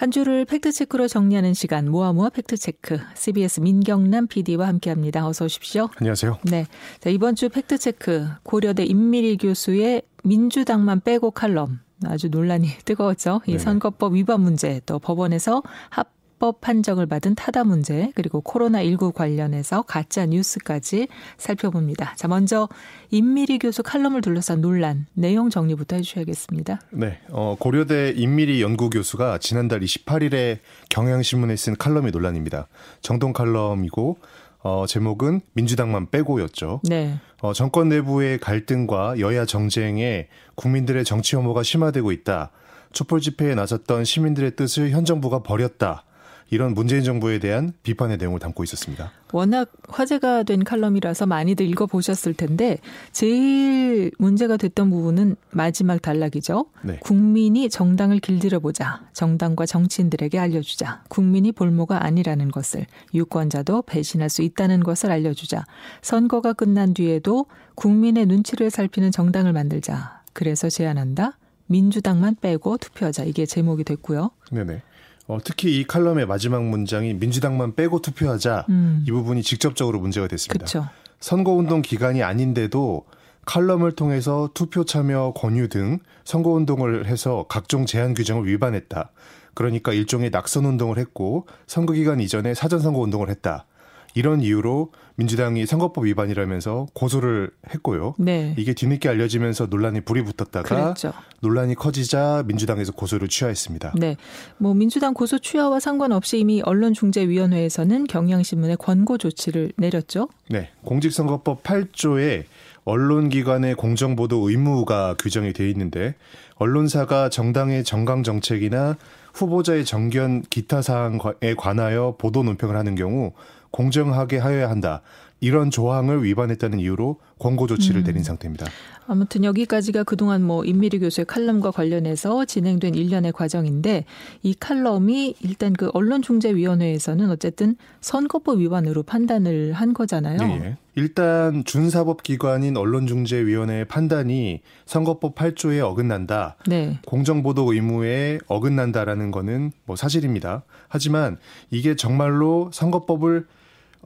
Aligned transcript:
한 0.00 0.10
주를 0.10 0.46
팩트체크로 0.46 1.08
정리하는 1.08 1.52
시간 1.52 1.90
모아모아 1.90 2.30
팩트체크 2.30 3.00
CBS 3.14 3.60
민경남 3.60 4.28
PD와 4.28 4.66
함께합니다. 4.66 5.26
어서 5.26 5.44
오십시오. 5.44 5.90
안녕하세요. 5.96 6.38
네, 6.44 6.64
자, 7.00 7.10
이번 7.10 7.34
주 7.34 7.50
팩트체크 7.50 8.26
고려대 8.42 8.82
임미리 8.82 9.36
교수의 9.36 10.00
민주당만 10.24 11.02
빼고 11.02 11.32
칼럼 11.32 11.80
아주 12.06 12.30
논란이 12.30 12.68
뜨거웠죠. 12.86 13.42
이 13.46 13.58
선거법 13.58 14.14
위반 14.14 14.40
문제 14.40 14.80
또 14.86 14.98
법원에서 14.98 15.62
합 15.90 16.08
합법 16.40 16.62
판정을 16.62 17.06
받은 17.06 17.36
타다 17.36 17.62
문제 17.64 18.10
그리고 18.14 18.40
코로나19 18.40 19.12
관련해서 19.12 19.82
가짜 19.82 20.26
뉴스까지 20.26 21.06
살펴봅니다. 21.36 22.14
자, 22.16 22.26
먼저 22.26 22.68
임미리 23.10 23.58
교수 23.58 23.82
칼럼을 23.82 24.22
둘러싼 24.22 24.62
논란 24.62 25.06
내용 25.12 25.50
정리부터 25.50 25.96
해주셔야겠습니다. 25.96 26.80
네, 26.92 27.20
어, 27.28 27.56
고려대 27.60 28.12
임미리 28.16 28.62
연구 28.62 28.88
교수가 28.90 29.38
지난달 29.38 29.80
28일에 29.80 30.58
경향신문에 30.88 31.54
쓴 31.56 31.76
칼럼이 31.76 32.10
논란입니다. 32.10 32.66
정동 33.02 33.32
칼럼이고 33.34 34.18
어, 34.62 34.84
제목은 34.88 35.42
민주당만 35.52 36.10
빼고였죠. 36.10 36.80
네. 36.84 37.20
어, 37.42 37.52
정권 37.52 37.90
내부의 37.90 38.38
갈등과 38.38 39.20
여야 39.20 39.44
정쟁에 39.44 40.28
국민들의 40.54 41.04
정치 41.04 41.36
혐오가 41.36 41.62
심화되고 41.62 42.10
있다. 42.12 42.50
촛불 42.92 43.20
집회에 43.20 43.54
나섰던 43.54 44.04
시민들의 44.04 44.56
뜻을 44.56 44.90
현 44.90 45.04
정부가 45.04 45.42
버렸다. 45.42 46.04
이런 46.50 46.74
문재인 46.74 47.04
정부에 47.04 47.38
대한 47.38 47.72
비판의 47.82 48.16
내용을 48.18 48.40
담고 48.40 48.64
있었습니다. 48.64 49.12
워낙 49.32 49.70
화제가 49.88 50.42
된 50.42 50.64
칼럼이라서 50.64 51.26
많이들 51.26 51.66
읽어보셨을 51.66 52.34
텐데 52.34 52.78
제일 53.12 54.10
문제가 54.18 54.56
됐던 54.56 54.90
부분은 54.90 55.36
마지막 55.52 56.02
단락이죠. 56.02 56.66
네. 56.82 56.98
국민이 57.00 57.70
정당을 57.70 58.18
길들여보자. 58.18 59.02
정당과 59.12 59.66
정치인들에게 59.66 60.38
알려주자. 60.38 61.04
국민이 61.08 61.52
볼모가 61.52 62.04
아니라는 62.04 62.50
것을 62.50 62.86
유권자도 63.14 63.82
배신할 63.82 64.28
수 64.28 64.42
있다는 64.42 64.82
것을 64.82 65.12
알려주자. 65.12 65.64
선거가 66.02 66.52
끝난 66.52 66.94
뒤에도 66.94 67.46
국민의 67.76 68.26
눈치를 68.26 68.70
살피는 68.70 69.12
정당을 69.12 69.52
만들자. 69.52 70.22
그래서 70.32 70.68
제안한다. 70.68 71.38
민주당만 71.66 72.34
빼고 72.40 72.78
투표하자. 72.78 73.24
이게 73.24 73.46
제목이 73.46 73.84
됐고요. 73.84 74.32
네네. 74.50 74.82
어, 75.30 75.38
특히 75.44 75.78
이 75.78 75.84
칼럼의 75.86 76.26
마지막 76.26 76.64
문장이 76.64 77.14
민주당만 77.14 77.76
빼고 77.76 78.02
투표하자 78.02 78.66
음. 78.68 79.04
이 79.06 79.12
부분이 79.12 79.44
직접적으로 79.44 80.00
문제가 80.00 80.26
됐습니다. 80.26 80.64
그쵸. 80.64 80.88
선거운동 81.20 81.82
기간이 81.82 82.24
아닌데도 82.24 83.06
칼럼을 83.46 83.92
통해서 83.92 84.50
투표 84.54 84.84
참여 84.84 85.34
권유 85.36 85.68
등 85.68 86.00
선거운동을 86.24 87.06
해서 87.06 87.46
각종 87.48 87.86
제한 87.86 88.14
규정을 88.14 88.48
위반했다. 88.48 89.12
그러니까 89.54 89.92
일종의 89.92 90.30
낙선 90.30 90.64
운동을 90.64 90.98
했고 90.98 91.46
선거 91.68 91.92
기간 91.92 92.18
이전에 92.18 92.54
사전 92.54 92.80
선거 92.80 92.98
운동을 92.98 93.28
했다. 93.28 93.66
이런 94.14 94.40
이유로 94.40 94.92
민주당이 95.16 95.66
선거법 95.66 96.06
위반이라면서 96.06 96.86
고소를 96.94 97.50
했고요. 97.74 98.14
네. 98.18 98.54
이게 98.58 98.72
뒤늦게 98.72 99.08
알려지면서 99.08 99.66
논란이 99.66 100.00
불이 100.02 100.22
붙었다가 100.24 100.62
그랬죠. 100.62 101.12
논란이 101.40 101.74
커지자 101.74 102.44
민주당에서 102.46 102.92
고소를 102.92 103.28
취하했습니다. 103.28 103.92
네. 103.96 104.16
뭐 104.56 104.72
민주당 104.74 105.12
고소 105.12 105.38
취하와 105.38 105.78
상관없이 105.80 106.38
이미 106.38 106.62
언론중재위원회에서는 106.62 108.06
경향신문에 108.06 108.76
권고 108.76 109.18
조치를 109.18 109.72
내렸죠. 109.76 110.28
네. 110.48 110.70
공직선거법 110.84 111.62
8조에 111.62 112.44
언론기관의 112.84 113.74
공정보도 113.74 114.48
의무가 114.48 115.14
규정이 115.18 115.52
되어 115.52 115.66
있는데 115.68 116.14
언론사가 116.56 117.28
정당의 117.28 117.84
정강 117.84 118.22
정책이나 118.22 118.96
후보자의 119.34 119.84
정견 119.84 120.42
기타 120.50 120.82
사항에 120.82 121.54
관하여 121.56 122.16
보도 122.18 122.42
논평을 122.42 122.76
하는 122.76 122.94
경우 122.94 123.32
공정하게 123.70 124.38
하여야 124.38 124.70
한다. 124.70 125.02
이런 125.40 125.70
조항을 125.70 126.22
위반했다는 126.22 126.78
이유로 126.80 127.16
권고 127.38 127.66
조치를 127.66 128.02
음. 128.02 128.04
내린 128.04 128.22
상태입니다. 128.22 128.66
아무튼 129.06 129.42
여기까지가 129.42 130.04
그동안 130.04 130.42
뭐 130.42 130.64
임미리 130.64 131.00
교수의 131.00 131.24
칼럼과 131.24 131.72
관련해서 131.72 132.44
진행된 132.44 132.94
일련의 132.94 133.32
과정인데 133.32 134.04
이 134.42 134.54
칼럼이 134.54 135.34
일단 135.40 135.72
그 135.72 135.90
언론중재위원회에서는 135.94 137.30
어쨌든 137.30 137.74
선거법 138.00 138.60
위반으로 138.60 139.02
판단을 139.02 139.72
한 139.72 139.94
거잖아요. 139.94 140.38
네. 140.38 140.76
일단 140.94 141.64
준사법기관인 141.64 142.76
언론중재위원회의 142.76 143.86
판단이 143.86 144.60
선거법 144.86 145.34
8조에 145.34 145.80
어긋난다. 145.80 146.56
네. 146.68 146.98
공정보도 147.06 147.72
의무에 147.72 148.38
어긋난다라는 148.46 149.30
거는 149.30 149.72
뭐 149.86 149.96
사실입니다. 149.96 150.62
하지만 150.88 151.38
이게 151.70 151.96
정말로 151.96 152.70
선거법을 152.72 153.46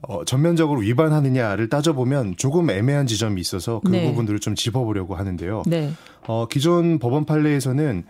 어, 0.03 0.25
전면적으로 0.25 0.81
위반하느냐를 0.81 1.69
따져보면 1.69 2.35
조금 2.37 2.69
애매한 2.69 3.07
지점이 3.07 3.39
있어서 3.41 3.81
그 3.83 3.91
네. 3.91 4.07
부분들을 4.09 4.39
좀 4.39 4.53
짚어보려고 4.55 5.15
하는데요. 5.15 5.63
네. 5.65 5.91
어, 6.27 6.47
기존 6.47 6.99
법원 6.99 7.25
판례에서는 7.25 8.03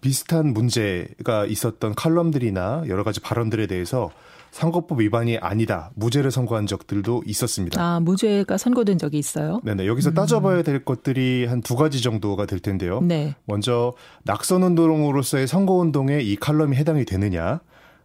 비슷한 0.00 0.52
문제가 0.52 1.46
있었던 1.46 1.94
칼럼들이나 1.94 2.84
여러 2.88 3.04
가지 3.04 3.20
발언들에 3.20 3.66
대해서 3.66 4.10
선거법 4.52 5.00
위반이 5.00 5.36
아니다. 5.38 5.90
무죄를 5.96 6.30
선고한 6.30 6.66
적들도 6.68 7.24
있었습니다. 7.26 7.82
아, 7.82 7.98
무죄가 7.98 8.56
선고된 8.56 8.98
적이 8.98 9.18
있어요? 9.18 9.60
네네. 9.64 9.86
여기서 9.88 10.10
음. 10.10 10.14
따져봐야 10.14 10.62
될 10.62 10.84
것들이 10.84 11.46
한 11.46 11.60
두 11.62 11.74
가지 11.74 12.00
정도가 12.00 12.46
될 12.46 12.60
텐데요. 12.60 13.00
네. 13.00 13.34
먼저 13.46 13.94
낙선 14.24 14.62
운동으로서의 14.62 15.48
선거 15.48 15.72
운동에 15.74 16.20
이 16.20 16.36
칼럼이 16.36 16.76
해당이 16.76 17.04
되느냐. 17.04 17.60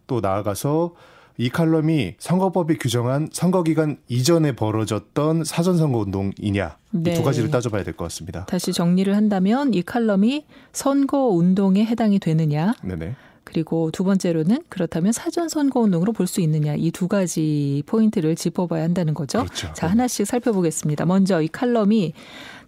또 0.08 0.18
나아가서 0.20 0.94
이 1.40 1.48
칼럼이 1.48 2.16
선거법이 2.18 2.76
규정한 2.76 3.30
선거기간 3.32 3.96
이전에 4.08 4.52
벌어졌던 4.52 5.44
사전선거 5.44 5.98
운동이냐 6.00 6.76
네. 6.90 7.12
이두 7.12 7.22
가지를 7.22 7.50
따져봐야 7.50 7.82
될 7.82 7.94
것 7.94 8.04
같습니다. 8.04 8.44
다시 8.44 8.74
정리를 8.74 9.16
한다면 9.16 9.72
이 9.72 9.80
칼럼이 9.82 10.44
선거 10.72 11.28
운동에 11.28 11.82
해당이 11.86 12.18
되느냐, 12.18 12.74
네네. 12.82 13.14
그리고 13.44 13.90
두 13.90 14.04
번째로는 14.04 14.58
그렇다면 14.68 15.12
사전 15.12 15.48
선거 15.48 15.80
운동으로 15.80 16.12
볼 16.12 16.26
수 16.26 16.42
있느냐 16.42 16.74
이 16.76 16.90
두 16.90 17.08
가지 17.08 17.82
포인트를 17.86 18.36
짚어봐야 18.36 18.82
한다는 18.82 19.14
거죠. 19.14 19.38
그렇죠. 19.44 19.72
자 19.72 19.86
하나씩 19.86 20.26
살펴보겠습니다. 20.26 21.06
먼저 21.06 21.40
이 21.40 21.48
칼럼이 21.48 22.12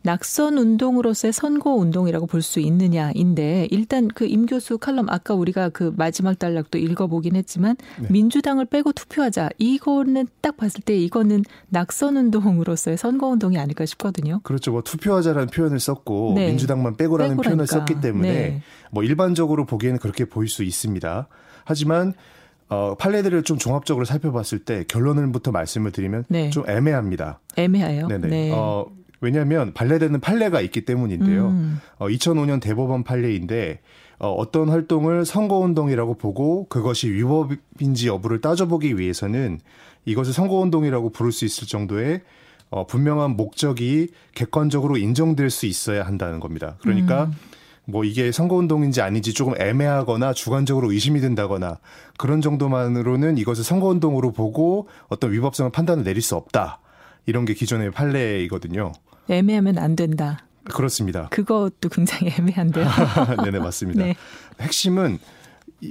낙선 0.03 0.59
운동으로서의 0.59 1.33
선거 1.33 1.71
운동이라고 1.75 2.27
볼 2.27 2.43
수 2.43 2.59
있느냐인데 2.61 3.69
일단 3.71 4.09
그 4.09 4.27
임 4.27 4.47
교수 4.47 4.79
칼럼 4.79 5.09
아까 5.11 5.35
우리가 5.35 5.69
그 5.69 5.93
마지막 5.97 6.39
단락도 6.39 6.79
읽어보긴 6.79 7.37
했지만 7.37 7.77
네. 8.01 8.09
민주당을 8.11 8.65
빼고 8.65 8.93
투표하자 8.93 9.51
이거는 9.59 10.27
딱 10.41 10.57
봤을 10.57 10.81
때 10.83 10.97
이거는 10.97 11.45
낙선 11.69 12.17
운동으로서의 12.17 12.97
선거 12.97 13.29
운동이 13.29 13.59
아닐까 13.59 13.87
싶거든요. 13.87 14.41
그렇죠. 14.43 14.73
뭐 14.73 14.83
투표하자라는 14.83 15.49
표현을 15.49 15.79
썼고 15.79 16.33
네. 16.34 16.49
민주당만 16.49 16.97
빼고라는 16.97 17.37
빼고라니까. 17.37 17.49
표현을 17.51 17.67
썼기 17.67 18.01
때문에 18.01 18.33
네. 18.33 18.63
뭐 18.91 19.05
일반적으로 19.05 19.67
보기에는 19.67 19.99
그렇게 20.01 20.25
보일 20.25 20.49
수 20.49 20.65
있습니다. 20.65 21.29
하지만 21.65 22.13
어, 22.69 22.95
판례들을 22.99 23.43
좀 23.45 23.59
종합적으로 23.59 24.05
살펴봤을 24.07 24.61
때 24.65 24.84
결론을부터 24.89 25.53
말씀을 25.53 25.93
드리면 25.93 26.25
네. 26.29 26.51
좀 26.51 26.69
애매합니다. 26.69 27.39
애매해요. 27.57 28.09
네네. 28.09 28.29
네. 28.29 28.51
어, 28.53 28.87
왜냐하면 29.22 29.72
반례되는 29.72 30.21
판례가 30.21 30.60
있기 30.60 30.84
때문인데요. 30.84 31.49
음. 31.49 31.81
어, 31.99 32.09
2005년 32.09 32.60
대법원 32.60 33.05
판례인데 33.05 33.81
어, 34.19 34.31
어떤 34.33 34.69
활동을 34.69 35.25
선거운동이라고 35.25 36.15
보고 36.15 36.66
그것이 36.69 37.09
위법인지 37.09 38.09
여부를 38.09 38.41
따져보기 38.41 38.99
위해서는 38.99 39.60
이것을 40.05 40.33
선거운동이라고 40.33 41.10
부를 41.10 41.31
수 41.31 41.44
있을 41.44 41.69
정도의 41.69 42.22
어, 42.71 42.87
분명한 42.87 43.37
목적이 43.37 44.09
객관적으로 44.34 44.97
인정될 44.97 45.50
수 45.50 45.66
있어야 45.66 46.04
한다는 46.04 46.41
겁니다. 46.41 46.77
그러니까 46.83 47.25
음. 47.25 47.33
뭐 47.84 48.04
이게 48.04 48.33
선거운동인지 48.33 49.03
아닌지 49.03 49.33
조금 49.34 49.54
애매하거나 49.60 50.33
주관적으로 50.33 50.91
의심이 50.91 51.21
든다거나 51.21 51.78
그런 52.19 52.41
정도만으로는 52.41 53.39
이것을 53.39 53.63
선거운동으로 53.63 54.33
보고 54.33 54.89
어떤 55.09 55.33
위법성을 55.33 55.71
판단을 55.71 56.03
내릴 56.03 56.22
수 56.22 56.34
없다. 56.34 56.80
이런 57.27 57.45
게 57.45 57.54
기존의 57.54 57.92
판례이거든요. 57.92 58.92
애매하면 59.28 59.78
안 59.78 59.97
된다. 59.97 60.47
그렇습니다. 60.65 61.28
그것도 61.30 61.89
굉장히 61.91 62.33
애매한데요. 62.39 62.86
네네 63.45 63.59
맞습니다. 63.59 64.04
네. 64.04 64.15
핵심은 64.60 65.19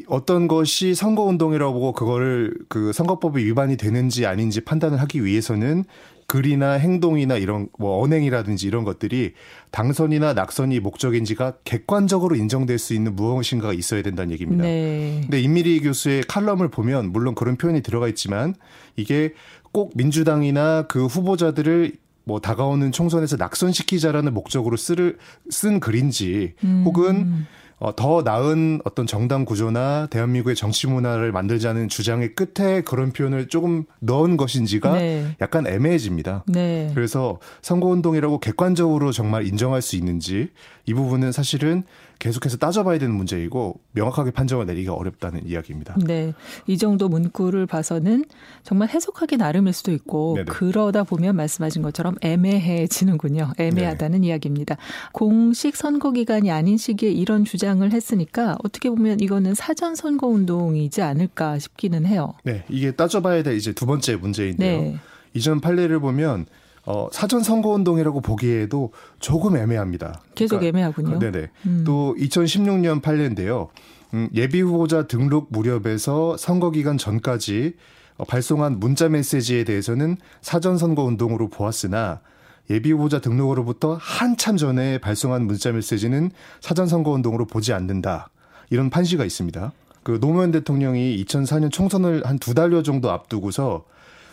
어떤 0.08 0.48
것이 0.48 0.96
선거 0.96 1.24
운동이라고 1.24 1.74
보고 1.74 1.92
그거를 1.92 2.56
그 2.70 2.94
선거법이 2.94 3.44
위반이 3.44 3.76
되는지 3.76 4.26
아닌지 4.26 4.62
판단을 4.62 5.02
하기 5.02 5.26
위해서는 5.26 5.84
글이나 6.28 6.74
행동이나 6.74 7.36
이런 7.36 7.68
뭐 7.78 8.02
언행이라든지 8.02 8.66
이런 8.66 8.86
것들이 8.86 9.34
당선이나 9.72 10.34
낙선이 10.34 10.80
목적인지가 10.80 11.56
객관적으로 11.66 12.38
인정될 12.38 12.80
수 12.80 12.94
있는 12.94 13.18
무엇인가가 13.18 13.74
있어야 13.74 14.02
된다는 14.02 14.32
얘기입니다. 14.32 14.64
네. 14.64 15.20
근데 15.24 15.42
임미리 15.42 15.82
교수의 15.82 16.24
칼럼을 16.30 16.70
보면 16.70 17.12
물론 17.12 17.36
그런 17.36 17.58
표현이 17.58 17.82
들어가 17.82 18.08
있지만 18.08 18.56
이게 18.96 19.34
꼭 19.74 19.92
민주당이나 19.96 20.84
그 20.84 21.06
후보자들을 21.06 21.98
뭐 22.24 22.40
다가오는 22.40 22.92
총선에서 22.92 23.38
낙선시키자라는 23.38 24.34
목적으로 24.34 24.78
쓰를 24.78 25.18
쓴 25.50 25.80
글인지 25.80 26.54
음. 26.64 26.84
혹은 26.86 27.46
어, 27.82 27.96
더 27.96 28.22
나은 28.22 28.80
어떤 28.86 29.08
정당 29.08 29.44
구조나 29.44 30.06
대한민국의 30.12 30.56
정치 30.56 30.86
문화를 30.86 31.32
만들자는 31.32 31.90
주장의 31.90 32.36
끝에 32.36 32.82
그런 32.82 33.12
표현을 33.12 33.48
조금 33.48 33.86
넣은 34.00 34.38
것인지가 34.38 34.94
네. 34.94 35.36
약간 35.42 35.66
애매해집니다. 35.66 36.44
네. 36.46 36.92
그래서 36.94 37.40
선거운동이라고 37.64 38.40
객관적으로 38.40 39.12
정말 39.12 39.48
인정할 39.48 39.82
수 39.82 39.96
있는지 39.96 40.50
이 40.86 40.94
부분은 40.94 41.32
사실은 41.32 41.84
계속해서 42.22 42.58
따져봐야 42.58 43.00
되는 43.00 43.16
문제이고 43.16 43.82
명확하게 43.94 44.30
판정을 44.30 44.68
내리기가 44.68 44.94
어렵다는 44.94 45.48
이야기입니다. 45.48 45.96
네. 46.06 46.34
이 46.68 46.78
정도 46.78 47.10
문구를 47.10 47.66
봐서는 47.66 48.26
정말 48.62 48.90
해석하기 48.90 49.38
나름일 49.38 49.74
수도 49.74 49.92
있고 49.92 50.36
네네. 50.36 50.46
그러다 50.52 51.04
보면 51.04 51.36
말씀하신 51.36 51.82
것처럼 51.82 52.18
애매해지는군요. 52.22 53.54
애매하다는 53.58 54.22
네. 54.22 54.28
이야기입니다. 54.28 54.78
공식 55.14 55.76
선거 55.76 56.12
기간이 56.12 56.52
아닌 56.52 56.78
시기에 56.78 57.10
이런 57.10 57.44
주장을 57.44 57.92
했으니까 57.92 58.56
어떻게 58.64 58.92
보면 58.92 59.20
이거는 59.20 59.56
사전 59.56 59.96
선거 59.96 60.28
운동이지 60.28 61.02
않을까 61.02 61.58
싶기는 61.58 62.06
해요. 62.06 62.36
네. 62.44 62.64
이게 62.70 62.92
따져봐야 62.92 63.42
될 63.42 63.58
이제 63.58 63.74
두 63.74 63.88
번째 63.88 64.18
문제인데요. 64.18 64.82
네. 64.82 64.98
이전 65.34 65.60
판례를 65.60 66.00
보면 66.00 66.46
어, 66.86 67.08
사전 67.12 67.44
선거 67.44 67.70
운동이라고 67.70 68.22
보기에도 68.22 68.92
조금 69.20 69.56
애매합니다. 69.58 70.22
계속 70.36 70.58
그러니까, 70.60 70.78
애매하군요. 70.80 71.20
네네. 71.20 71.48
음. 71.68 71.84
또 71.86 72.16
2016년 72.20 73.02
판례인데요. 73.02 73.70
음, 74.14 74.30
예비 74.34 74.62
후보자 74.62 75.08
등록 75.08 75.48
무렵에서 75.52 76.36
선거 76.38 76.72
기간 76.72 76.98
전까지 76.98 77.76
어, 78.18 78.26
발송한 78.26 78.80
문자 78.80 79.10
메시지에 79.10 79.64
대해서는 79.64 80.18
사전 80.42 80.78
선거 80.78 81.04
운동으로 81.04 81.50
보았으나 81.50 82.22
예비 82.70 82.92
후보자 82.92 83.20
등록으로부터 83.20 83.98
한참 84.00 84.58
전에 84.58 84.98
발송한 85.00 85.46
문자 85.46 85.72
메시지는 85.72 86.32
사전 86.62 86.88
선거 86.88 87.12
운동으로 87.12 87.46
보지 87.46 87.74
않는다. 87.74 88.30
이런 88.70 88.90
판시가 88.90 89.26
있습니다. 89.26 89.72
그 90.04 90.20
노무현 90.20 90.52
대통령이 90.52 91.24
2004년 91.26 91.72
총선을 91.72 92.24
한 92.26 92.40
두 92.40 92.54
달여 92.54 92.82
정도 92.82 93.12
앞두고서 93.12 93.86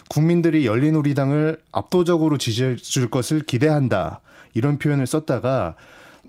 국민들이 0.08 0.66
열린우리당을 0.66 1.58
압도적으로 1.72 2.38
지지해 2.38 2.76
줄 2.76 3.10
것을 3.10 3.40
기대한다. 3.40 4.20
이런 4.54 4.78
표현을 4.78 5.06
썼다가 5.06 5.76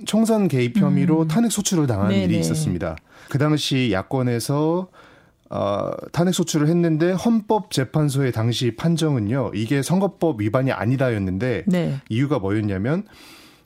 총선 0.05 0.47
개입 0.47 0.77
혐의로 0.77 1.23
음. 1.23 1.27
탄핵 1.27 1.51
소추를 1.51 1.87
당한 1.87 2.09
네네. 2.09 2.23
일이 2.25 2.39
있었습니다. 2.39 2.95
그 3.29 3.37
당시 3.37 3.89
야권에서 3.91 4.87
어, 5.51 5.91
탄핵 6.11 6.33
소추를 6.33 6.67
했는데 6.67 7.11
헌법재판소의 7.11 8.31
당시 8.31 8.75
판정은요. 8.75 9.51
이게 9.55 9.81
선거법 9.81 10.41
위반이 10.41 10.71
아니다였는데 10.71 11.63
네. 11.67 11.99
이유가 12.07 12.39
뭐였냐면 12.39 13.03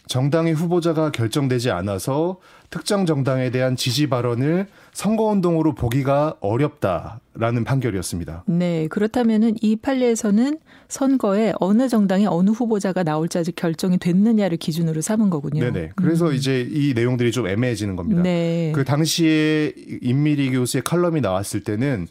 정당의 0.07 0.53
후보자가 0.53 1.11
결정되지 1.11 1.71
않아서 1.71 2.37
특정 2.69 3.05
정당에 3.05 3.51
대한 3.51 3.75
지지 3.75 4.09
발언을 4.09 4.67
선거운동으로 4.93 5.75
보기가 5.75 6.35
어렵다라는 6.39 7.63
판결이었습니다. 7.63 8.43
네. 8.47 8.87
그렇다면은 8.87 9.55
이 9.61 9.75
판례에서는 9.75 10.57
선거에 10.89 11.53
어느 11.59 11.87
정당이 11.87 12.25
어느 12.27 12.49
후보자가 12.49 13.03
나올지 13.03 13.37
아직 13.37 13.55
결정이 13.55 13.97
됐느냐를 13.97 14.57
기준으로 14.57 15.01
삼은 15.01 15.29
거군요. 15.29 15.61
네네. 15.61 15.91
그래서 15.95 16.29
음. 16.29 16.33
이제 16.33 16.67
이 16.69 16.93
내용들이 16.93 17.31
좀 17.31 17.47
애매해지는 17.47 17.95
겁니다. 17.95 18.21
네. 18.21 18.71
그 18.75 18.83
당시에 18.83 19.73
임미리 20.01 20.51
교수의 20.51 20.83
칼럼이 20.83 21.21
나왔을 21.21 21.61
때는 21.63 22.07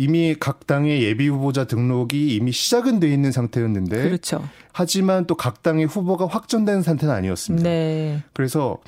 이미 0.00 0.34
각 0.40 0.66
당의 0.66 1.02
예비 1.02 1.28
후보자 1.28 1.64
등록이 1.66 2.34
이미 2.34 2.52
시작은 2.52 3.00
돼 3.00 3.12
있는 3.12 3.32
상태였는데 3.32 4.02
그렇죠. 4.02 4.48
하지만 4.72 5.26
또 5.26 5.34
각 5.34 5.62
당의 5.62 5.84
후보가 5.84 6.26
확정된 6.26 6.80
상태는 6.80 7.14
아니었습니다. 7.14 7.68
네. 7.68 8.22
그래서 8.32 8.78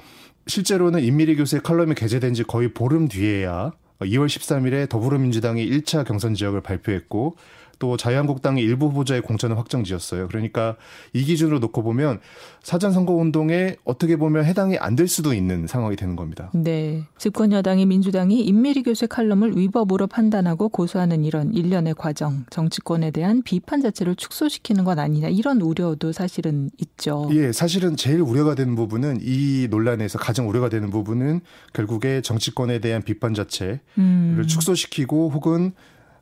실제로는 0.46 1.02
임미리 1.02 1.36
교수의 1.36 1.62
칼럼이 1.62 1.94
게재된 1.96 2.32
지 2.32 2.44
거의 2.44 2.72
보름 2.72 3.08
뒤에야 3.08 3.72
2월 4.00 4.26
13일에 4.26 4.88
더불어민주당이 4.88 5.68
1차 5.68 6.06
경선 6.06 6.32
지역을 6.34 6.62
발표했고 6.62 7.36
또 7.82 7.96
자유한국당이 7.96 8.62
일부 8.62 8.86
후보자의 8.86 9.22
공천을 9.22 9.58
확정지었어요. 9.58 10.28
그러니까 10.28 10.76
이 11.12 11.24
기준으로 11.24 11.58
놓고 11.58 11.82
보면 11.82 12.20
사전 12.62 12.92
선거 12.92 13.12
운동에 13.12 13.74
어떻게 13.84 14.14
보면 14.14 14.44
해당이 14.44 14.78
안 14.78 14.92
될 14.92 15.08
수도 15.08 15.32
있는 15.32 15.66
상황이 15.66 15.96
되는 15.96 16.16
겁니다. 16.16 16.50
네. 16.54 17.02
집권 17.16 17.50
여당이 17.50 17.86
민주당이 17.86 18.42
임미리 18.44 18.82
교수의 18.82 19.08
칼럼을 19.08 19.56
위법으로 19.56 20.06
판단하고 20.06 20.68
고소하는 20.68 21.24
이런 21.24 21.54
일련의 21.54 21.94
과정, 21.94 22.44
정치권에 22.50 23.10
대한 23.10 23.42
비판 23.42 23.80
자체를 23.80 24.14
축소시키는 24.14 24.84
것 24.84 24.98
아니냐 24.98 25.28
이런 25.28 25.62
우려도 25.62 26.12
사실은 26.12 26.68
있죠. 26.78 27.30
예, 27.32 27.52
사실은 27.52 27.96
제일 27.96 28.20
우려가 28.20 28.54
되는 28.54 28.76
부분은 28.76 29.20
이 29.22 29.66
논란에서 29.70 30.18
가장 30.18 30.46
우려가 30.46 30.68
되는 30.68 30.90
부분은 30.90 31.40
결국에 31.72 32.20
정치권에 32.20 32.78
대한 32.80 33.02
비판 33.02 33.32
자체를 33.32 33.80
음. 33.96 34.44
축소시키고 34.46 35.30
혹은 35.30 35.72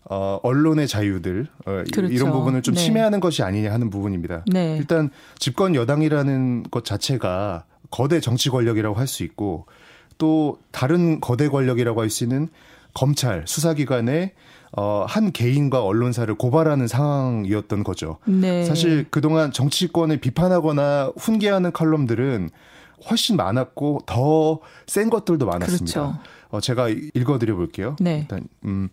어, 0.05 0.41
언론의 0.43 0.89
자유들 0.89 1.47
어, 1.67 1.83
그렇죠. 1.93 2.13
이런 2.13 2.33
부분을 2.33 2.63
좀 2.63 2.75
네. 2.75 2.81
침해하는 2.81 3.21
것이 3.21 3.43
아니냐 3.43 3.73
하는 3.73 3.91
부분입니다. 3.91 4.45
네. 4.47 4.77
일단 4.79 5.11
집권 5.39 5.75
여당이라는 5.75 6.65
것 6.71 6.85
자체가 6.85 7.65
거대 7.91 8.21
정치 8.21 8.51
권력이라고 8.51 8.95
할 8.97 9.07
수 9.07 9.23
있고 9.25 9.67
또 10.19 10.59
다른 10.71 11.21
거대 11.21 11.49
권력이라고 11.49 12.01
할 12.01 12.11
수 12.11 12.25
있는 12.25 12.49
검찰 12.95 13.45
수사기관의 13.47 14.33
어, 14.77 15.05
한 15.09 15.33
개인과 15.33 15.83
언론사를 15.85 16.33
고발하는 16.35 16.87
상황이었던 16.87 17.83
거죠. 17.85 18.19
네. 18.25 18.65
사실 18.65 19.07
그동안 19.11 19.53
정치권을 19.53 20.19
비판하거나 20.19 21.13
훈계하는 21.17 21.73
칼럼들은 21.73 22.51
훨씬 23.09 23.37
많았고 23.37 24.03
더 24.07 24.61
센 24.87 25.09
것들도 25.11 25.47
많았습니다. 25.47 26.01
그렇죠. 26.01 26.19
어, 26.51 26.61
제가 26.61 26.89
읽어드려 27.15 27.55
볼게요. 27.57 27.97
네. 28.01 28.21
일단 28.21 28.47
음, 28.65 28.89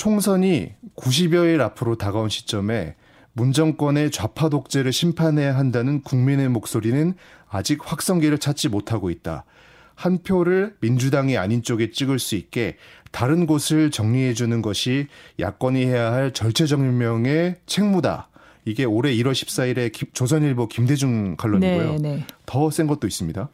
총선이 0.00 0.72
90여일 0.96 1.60
앞으로 1.60 1.96
다가온 1.96 2.30
시점에 2.30 2.94
문정권의 3.34 4.10
좌파 4.10 4.48
독재를 4.48 4.94
심판해야 4.94 5.54
한다는 5.54 6.00
국민의 6.00 6.48
목소리는 6.48 7.12
아직 7.50 7.80
확성기를 7.84 8.38
찾지 8.38 8.70
못하고 8.70 9.10
있다. 9.10 9.44
한 9.94 10.22
표를 10.22 10.74
민주당이 10.80 11.36
아닌 11.36 11.62
쪽에 11.62 11.90
찍을 11.90 12.18
수 12.18 12.34
있게 12.34 12.78
다른 13.10 13.44
곳을 13.44 13.90
정리해 13.90 14.32
주는 14.32 14.62
것이 14.62 15.06
야권이 15.38 15.84
해야 15.84 16.14
할 16.14 16.32
절체정명의 16.32 17.56
책무다. 17.66 18.30
이게 18.64 18.86
올해 18.86 19.14
1월 19.16 19.32
14일에 19.32 20.14
조선일보 20.14 20.68
김대중 20.68 21.36
칼럼이고요. 21.36 21.92
네, 21.92 21.98
네. 21.98 22.26
더센 22.46 22.86
것도 22.86 23.06
있습니다. 23.06 23.50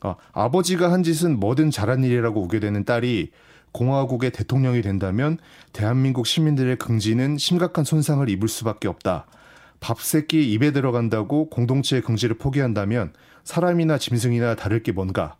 아, 0.00 0.16
아버지가 0.32 0.90
한 0.90 1.02
짓은 1.02 1.38
뭐든 1.38 1.70
잘한 1.70 2.04
일이라고 2.04 2.40
우겨대는 2.40 2.86
딸이 2.86 3.32
공화국의 3.72 4.30
대통령이 4.32 4.82
된다면 4.82 5.38
대한민국 5.72 6.26
시민들의 6.26 6.76
긍지는 6.76 7.38
심각한 7.38 7.84
손상을 7.84 8.28
입을 8.28 8.48
수밖에 8.48 8.88
없다. 8.88 9.26
밥새끼 9.80 10.52
입에 10.52 10.72
들어간다고 10.72 11.48
공동체의 11.50 12.02
긍지를 12.02 12.38
포기한다면 12.38 13.12
사람이나 13.44 13.98
짐승이나 13.98 14.56
다를 14.56 14.82
게 14.82 14.92
뭔가. 14.92 15.36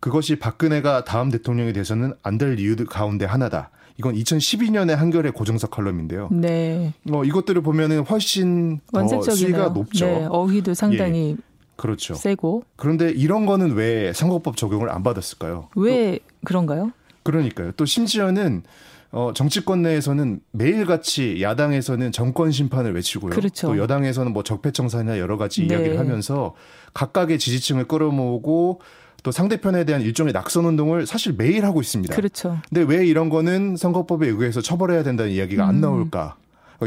그것이 0.00 0.36
박근혜가 0.36 1.04
다음 1.04 1.30
대통령이 1.30 1.72
돼서는 1.72 2.12
안 2.22 2.38
될 2.38 2.58
이유 2.58 2.74
가운데 2.76 3.24
하나다. 3.24 3.70
이건 3.98 4.14
2012년에 4.14 4.94
한겨레 4.94 5.30
고정석 5.30 5.70
칼럼인데요. 5.70 6.28
네. 6.32 6.92
어, 7.10 7.24
이것들을 7.24 7.62
보면은 7.62 8.00
훨씬 8.00 8.80
더 8.92 9.22
수위가 9.22 9.68
높죠. 9.68 10.06
네, 10.06 10.26
어휘도 10.28 10.74
상당히 10.74 11.36
예. 11.38 11.42
그렇죠. 11.76 12.14
세고. 12.14 12.64
그런데 12.76 13.10
이런 13.10 13.46
거는 13.46 13.72
왜 13.72 14.12
선거법 14.12 14.56
적용을 14.56 14.90
안 14.90 15.02
받았을까요? 15.02 15.68
왜 15.76 16.18
그런가요? 16.44 16.92
그러니까요. 17.22 17.72
또 17.72 17.84
심지어는 17.84 18.62
어, 19.12 19.32
정치권 19.34 19.82
내에서는 19.82 20.40
매일같이 20.52 21.42
야당에서는 21.42 22.12
정권 22.12 22.50
심판을 22.50 22.94
외치고요. 22.94 23.30
그렇죠. 23.30 23.68
또 23.68 23.78
여당에서는 23.78 24.32
뭐 24.32 24.42
적폐청산이나 24.42 25.18
여러 25.18 25.36
가지 25.36 25.66
네. 25.66 25.74
이야기를 25.74 25.98
하면서 25.98 26.54
각각의 26.94 27.38
지지층을 27.38 27.88
끌어모으고 27.88 28.80
또 29.22 29.30
상대편에 29.30 29.84
대한 29.84 30.00
일종의 30.00 30.32
낙선 30.32 30.64
운동을 30.64 31.06
사실 31.06 31.34
매일 31.36 31.64
하고 31.64 31.80
있습니다. 31.80 32.14
그렇죠. 32.14 32.58
근데 32.68 32.82
왜 32.82 33.06
이런 33.06 33.28
거는 33.28 33.76
선거법에 33.76 34.26
의해서 34.28 34.60
처벌해야 34.60 35.02
된다는 35.02 35.30
이야기가 35.30 35.64
음. 35.64 35.68
안 35.68 35.80
나올까? 35.80 36.36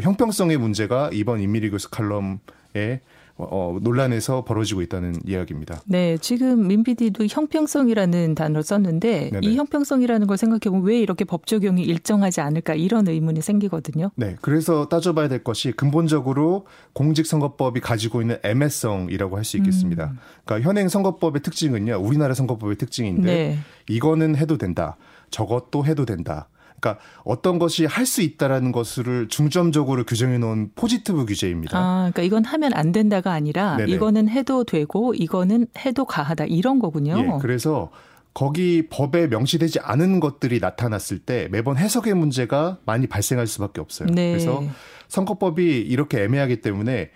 형평성의 0.02 0.58
문제가 0.58 1.10
이번 1.14 1.40
인미리그스 1.40 1.90
칼럼에 1.90 3.00
어, 3.38 3.78
논란에서 3.82 4.46
벌어지고 4.46 4.82
있다는 4.82 5.16
이야기입니다. 5.26 5.82
네, 5.86 6.18
지금 6.18 6.68
민 6.68 6.84
PD도 6.84 7.26
형평성이라는 7.30 8.36
단어를 8.36 8.64
썼는데 8.64 9.32
네네. 9.32 9.46
이 9.46 9.56
형평성이라는 9.58 10.28
걸 10.28 10.38
생각해 10.38 10.70
보면 10.70 10.84
왜 10.86 11.00
이렇게 11.00 11.26
법 11.26 11.46
적용이 11.46 11.84
일정하지 11.84 12.42
않을까 12.42 12.76
이런 12.76 13.08
의문이 13.08 13.42
생기거든요. 13.42 14.12
네, 14.16 14.38
그래서 14.42 14.88
따져봐야 14.88 15.28
될 15.28 15.44
것이 15.44 15.72
근본적으로 15.74 16.66
공직선거법이 16.94 17.82
가지고 17.82 18.22
있는 18.22 18.38
애매성이라고 18.44 19.38
할 19.38 19.46
수 19.46 19.58
있겠습니다. 19.58 20.06
음. 20.06 20.18
그러니까 20.44 20.68
현행 20.68 20.90
선거법의 20.90 21.42
특징은요, 21.44 21.98
우리나라 22.02 22.34
선거법의 22.34 22.78
특징인데 22.78 23.28
네. 23.28 23.58
이거는 23.88 24.36
해도 24.36 24.58
된다, 24.58 24.98
저것도 25.30 25.86
해도 25.86 26.06
된다. 26.06 26.50
그러니까 26.86 27.00
어떤 27.24 27.58
것이 27.58 27.86
할 27.86 28.06
수 28.06 28.22
있다라는 28.22 28.72
것을 28.72 29.28
중점적으로 29.30 30.04
규정해 30.06 30.38
놓은 30.38 30.70
포지티브 30.76 31.26
규제입니다. 31.26 31.76
아, 31.76 32.12
그러니까 32.14 32.22
이건 32.22 32.46
하면 32.46 32.72
안 32.74 32.92
된다가 32.92 33.32
아니라 33.32 33.78
네네. 33.78 33.92
이거는 33.92 34.30
해도 34.30 34.64
되고 34.64 35.16
이거는 35.16 35.66
해도 35.80 36.06
가하다 36.06 36.46
이런 36.46 36.78
거군요. 36.78 37.18
예, 37.18 37.40
그래서 37.42 37.90
거기 38.36 38.88
법에 38.88 39.26
명시되지 39.26 39.80
않은 39.80 40.20
것들이 40.20 40.60
나타났을 40.60 41.18
때 41.18 41.48
매번 41.52 41.78
해석의 41.78 42.14
문제가 42.14 42.78
많이 42.86 43.08
발생할 43.08 43.48
수밖에 43.48 43.82
없어요. 43.82 44.08
네. 44.12 44.34
그래서 44.34 44.64
선거법이 45.08 45.64
이렇게 45.64 46.22
애매하기 46.24 46.62
때문에 46.62 47.10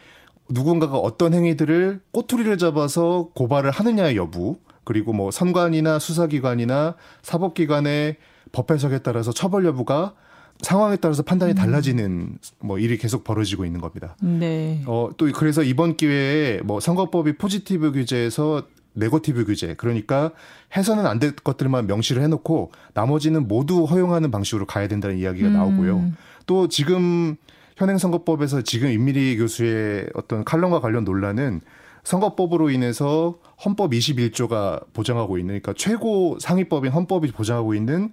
누군가가 0.49 0.97
어떤 0.97 1.35
행위들을 1.35 2.01
꼬투리를 2.11 2.57
잡아서 2.57 3.29
고발을 3.35 3.69
하느냐의 3.69 4.15
여부, 4.15 4.57
그리고 4.83 5.13
뭐 5.13 5.29
선관이나 5.29 5.99
수사기관이나 5.99 6.95
사법기관의 7.21 8.15
법 8.51 8.71
해석에 8.71 8.99
따라서 8.99 9.31
처벌 9.31 9.65
여부가 9.65 10.13
상황에 10.61 10.97
따라서 10.97 11.23
판단이 11.23 11.53
음. 11.53 11.55
달라지는 11.55 12.37
뭐 12.59 12.79
일이 12.79 12.97
계속 12.97 13.23
벌어지고 13.23 13.65
있는 13.65 13.79
겁니다. 13.79 14.15
네. 14.21 14.83
어, 14.87 15.09
또 15.17 15.31
그래서 15.33 15.63
이번 15.63 15.95
기회에 15.95 16.59
뭐 16.63 16.79
선거법이 16.79 17.37
포지티브 17.37 17.93
규제에서 17.93 18.63
네거티브 18.93 19.45
규제 19.45 19.75
그러니까 19.77 20.31
해서는 20.75 21.05
안 21.05 21.19
될 21.19 21.31
것들만 21.35 21.87
명시를 21.87 22.21
해놓고 22.23 22.71
나머지는 22.93 23.47
모두 23.47 23.85
허용하는 23.85 24.31
방식으로 24.31 24.65
가야 24.65 24.87
된다는 24.87 25.17
이야기가 25.17 25.47
음. 25.47 25.53
나오고요. 25.53 26.11
또 26.45 26.67
지금 26.67 27.37
현행 27.77 27.97
선거법에서 27.97 28.61
지금 28.63 28.89
임미리 28.89 29.37
교수의 29.37 30.09
어떤 30.15 30.43
칼럼과 30.43 30.81
관련 30.81 31.05
논란은 31.05 31.61
선거법으로 32.03 32.69
인해서 32.69 33.37
헌법 33.63 33.91
21조가 33.91 34.91
보장하고 34.93 35.37
있는 35.37 35.61
그러니까 35.61 35.73
최고 35.77 36.37
상위법인 36.39 36.91
헌법이 36.91 37.31
보장하고 37.31 37.75
있는 37.75 38.11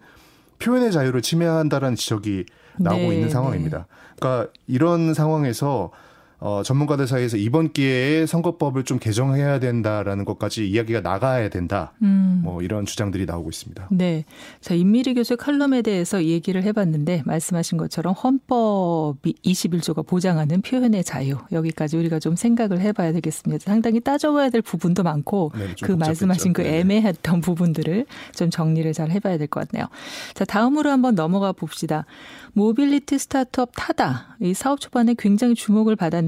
표현의 0.58 0.92
자유를 0.92 1.22
침해한다라는 1.22 1.96
지적이 1.96 2.46
나오고 2.78 3.08
네, 3.08 3.14
있는 3.14 3.30
상황입니다. 3.30 3.78
네. 3.78 3.84
그러니까 4.16 4.52
이런 4.66 5.14
상황에서 5.14 5.90
어, 6.38 6.62
전문가들 6.62 7.06
사이에서 7.06 7.38
이번 7.38 7.72
기회에 7.72 8.26
선거법을 8.26 8.84
좀 8.84 8.98
개정해야 8.98 9.58
된다라는 9.58 10.24
것까지 10.26 10.68
이야기가 10.68 11.00
나가야 11.00 11.48
된다. 11.48 11.92
음. 12.02 12.42
뭐 12.44 12.60
이런 12.62 12.84
주장들이 12.84 13.24
나오고 13.24 13.48
있습니다. 13.48 13.88
네. 13.90 14.24
자, 14.60 14.74
임미리 14.74 15.14
교수의 15.14 15.38
칼럼에 15.38 15.80
대해서 15.82 16.22
얘기를 16.24 16.62
해봤는데 16.62 17.22
말씀하신 17.24 17.78
것처럼 17.78 18.12
헌법 18.12 19.16
21조가 19.22 20.06
보장하는 20.06 20.60
표현의 20.60 21.04
자유 21.04 21.38
여기까지 21.52 21.96
우리가 21.96 22.18
좀 22.18 22.36
생각을 22.36 22.80
해봐야 22.80 23.12
되겠습니다. 23.12 23.64
상당히 23.64 24.00
따져봐야 24.00 24.50
될 24.50 24.60
부분도 24.60 25.02
많고 25.02 25.52
네, 25.54 25.60
그 25.80 25.92
복잡했죠. 25.92 25.96
말씀하신 25.96 26.52
그 26.52 26.62
네. 26.62 26.80
애매했던 26.80 27.40
부분들을 27.40 28.04
좀 28.34 28.50
정리를 28.50 28.92
잘 28.92 29.10
해봐야 29.10 29.38
될 29.38 29.46
것 29.46 29.68
같네요. 29.68 29.86
자, 30.34 30.44
다음으로 30.44 30.90
한번 30.90 31.14
넘어가 31.14 31.52
봅시다. 31.52 32.04
모빌리티 32.52 33.18
스타트업 33.18 33.70
타다 33.76 34.36
이 34.40 34.54
사업 34.54 34.80
초반에 34.80 35.14
굉장히 35.16 35.54
주목을 35.54 35.94
받았는데 35.94 36.25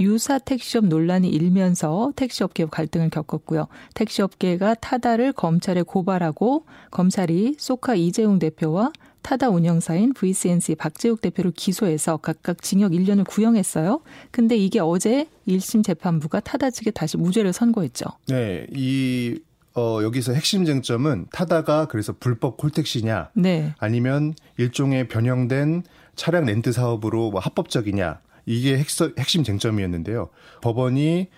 유사 0.00 0.38
택시업 0.38 0.86
논란이 0.86 1.28
일면서 1.28 2.12
택시업계 2.16 2.66
갈등을 2.66 3.10
겪었고요. 3.10 3.68
택시업계가 3.94 4.74
타다를 4.74 5.32
검찰에 5.32 5.82
고발하고 5.82 6.66
검찰이 6.90 7.56
소카 7.58 7.94
이재용 7.94 8.38
대표와 8.38 8.92
타다 9.22 9.50
운영사인 9.50 10.12
VCNC 10.12 10.74
박재욱 10.74 11.20
대표를 11.20 11.52
기소해서 11.52 12.16
각각 12.16 12.60
징역 12.60 12.92
1년을 12.92 13.26
구형했어요. 13.26 14.00
근데 14.30 14.56
이게 14.56 14.80
어제 14.80 15.28
1심 15.46 15.84
재판부가 15.84 16.40
타다 16.40 16.70
측에 16.70 16.90
다시 16.90 17.16
무죄를 17.16 17.52
선고했죠. 17.52 18.06
네, 18.28 18.66
이 18.72 19.38
어, 19.74 20.00
여기서 20.02 20.34
핵심 20.34 20.64
쟁점은 20.64 21.26
타다가 21.32 21.86
그래서 21.86 22.12
불법 22.18 22.58
콜택시냐, 22.58 23.30
네. 23.34 23.74
아니면 23.78 24.34
일종의 24.58 25.08
변형된 25.08 25.84
차량 26.14 26.44
렌트 26.44 26.72
사업으로 26.72 27.30
뭐 27.30 27.40
합법적이냐, 27.40 28.20
이게 28.46 28.76
핵심 29.18 29.44
쟁점이었는데요. 29.44 30.28
법원이 30.60 31.28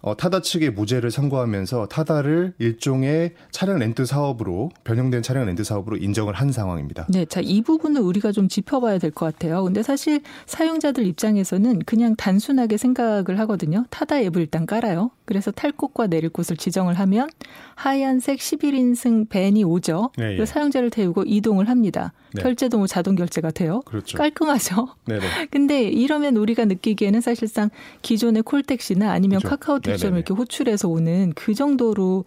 어, 0.00 0.16
타다 0.16 0.42
측의 0.42 0.70
무죄를 0.70 1.10
선고하면서 1.10 1.86
타다를 1.88 2.54
일종의 2.58 3.34
차량 3.50 3.80
렌트 3.80 4.04
사업으로 4.06 4.70
변형된 4.84 5.22
차량 5.22 5.46
렌트 5.46 5.64
사업으로 5.64 5.96
인정을 5.96 6.34
한 6.34 6.52
상황입니다. 6.52 7.06
네, 7.10 7.24
자 7.24 7.40
이 7.40 7.62
부분을 7.62 8.00
우리가 8.02 8.30
좀 8.30 8.46
짚어봐야 8.46 8.98
될 8.98 9.10
것 9.10 9.26
같아요. 9.26 9.64
근데 9.64 9.82
사실 9.82 10.20
사용자들 10.46 11.04
입장에서는 11.04 11.80
그냥 11.80 12.14
단순하게 12.14 12.76
생각을 12.76 13.40
하거든요. 13.40 13.86
타다 13.90 14.20
앱을 14.20 14.40
일단 14.42 14.66
깔아요. 14.66 15.10
그래서 15.28 15.50
탈 15.50 15.72
곳과 15.72 16.06
내릴 16.06 16.30
곳을 16.30 16.56
지정을 16.56 16.94
하면 16.94 17.28
하얀색 17.74 18.38
11인승 18.38 19.28
밴이 19.28 19.62
오죠. 19.62 20.10
네, 20.16 20.38
예. 20.38 20.46
사용자를 20.46 20.88
태우고 20.88 21.24
이동을 21.26 21.68
합니다. 21.68 22.14
네. 22.32 22.40
결제도 22.40 22.78
뭐 22.78 22.86
자동 22.86 23.14
결제가 23.14 23.50
돼요. 23.50 23.82
그렇죠. 23.84 24.16
깔끔하죠. 24.16 24.88
네네. 25.04 25.20
근데 25.52 25.82
이러면 25.82 26.36
우리가 26.36 26.64
느끼기에는 26.64 27.20
사실상 27.20 27.68
기존의 28.00 28.42
콜택시나 28.44 29.12
아니면 29.12 29.40
그렇죠. 29.40 29.54
카카오택시처럼 29.58 30.16
이렇게 30.16 30.32
호출해서 30.32 30.88
오는 30.88 31.34
그 31.36 31.52
정도로 31.52 32.24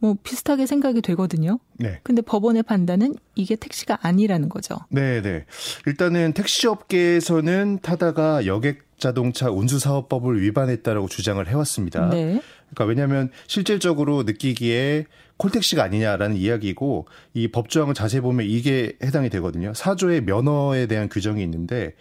뭐 0.00 0.16
비슷하게 0.20 0.66
생각이 0.66 1.02
되거든요. 1.02 1.60
네. 1.76 2.00
근데 2.02 2.20
법원의 2.20 2.64
판단은 2.64 3.14
이게 3.36 3.54
택시가 3.54 3.98
아니라는 4.02 4.48
거죠. 4.48 4.76
네, 4.88 5.22
네. 5.22 5.44
일단은 5.86 6.32
택시 6.32 6.66
업계에서는 6.66 7.78
타다가 7.80 8.44
여객 8.46 8.89
자동차 9.00 9.50
운수사업법을 9.50 10.40
위반했다라고 10.42 11.08
주장을 11.08 11.46
해왔습니다. 11.46 12.10
네. 12.10 12.40
그러니까 12.70 12.84
왜냐하면 12.84 13.30
실질적으로 13.46 14.22
느끼기에 14.22 15.06
콜택시가 15.38 15.82
아니냐라는 15.82 16.36
이야기고 16.36 17.06
이 17.34 17.48
법조항을 17.48 17.94
자세히 17.94 18.20
보면 18.20 18.46
이게 18.46 18.92
해당이 19.02 19.30
되거든요. 19.30 19.72
사조의 19.74 20.22
면허에 20.22 20.86
대한 20.86 21.08
규정이 21.08 21.42
있는데 21.42 21.94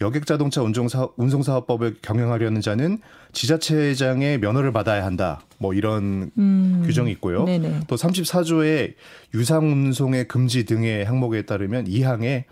여객자동차 0.00 0.62
운송사, 0.62 1.08
운송사업법을 1.16 1.96
경영하려는 2.02 2.60
자는 2.60 2.98
지자체장의 3.32 4.38
면허를 4.40 4.72
받아야 4.72 5.04
한다. 5.04 5.40
뭐 5.58 5.72
이런 5.72 6.30
음, 6.36 6.82
규정이 6.84 7.10
있고요. 7.12 7.44
네네. 7.44 7.80
또 7.86 7.96
34조의 7.96 8.94
유상운송의 9.34 10.28
금지 10.28 10.64
등의 10.64 11.04
항목에 11.04 11.42
따르면 11.42 11.86
이 11.86 12.02
항에 12.02 12.44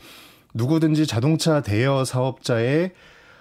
누구든지 0.54 1.06
자동차 1.06 1.60
대여 1.60 2.04
사업자의 2.04 2.92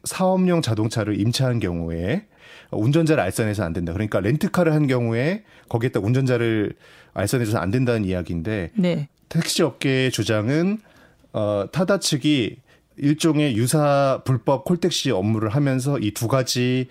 사업용 0.04 0.62
자동차를 0.62 1.20
임차한 1.20 1.60
경우에 1.60 2.26
운전자를 2.72 3.24
알선해서 3.24 3.64
안 3.64 3.74
된다. 3.74 3.94
그러니까 3.94 4.20
렌트카를 4.20 4.74
한 4.74 4.88
경우에 4.88 5.44
거기에다 5.70 6.00
운전자를 6.00 6.74
알선해서는 7.14 7.62
안 7.62 7.72
된다는 7.72 8.06
이야기인데 8.06 8.72
네. 8.76 9.08
택시 9.30 9.64
업계의 9.64 10.12
주장은 10.12 10.80
어, 11.34 11.66
타다 11.72 12.00
측이 12.00 12.58
일종의 12.98 13.56
유사 13.58 14.22
불법 14.24 14.66
콜택시 14.66 15.12
업무를 15.12 15.50
하면서 15.50 15.98
이 16.00 16.12
두 16.12 16.28
가지 16.28 16.88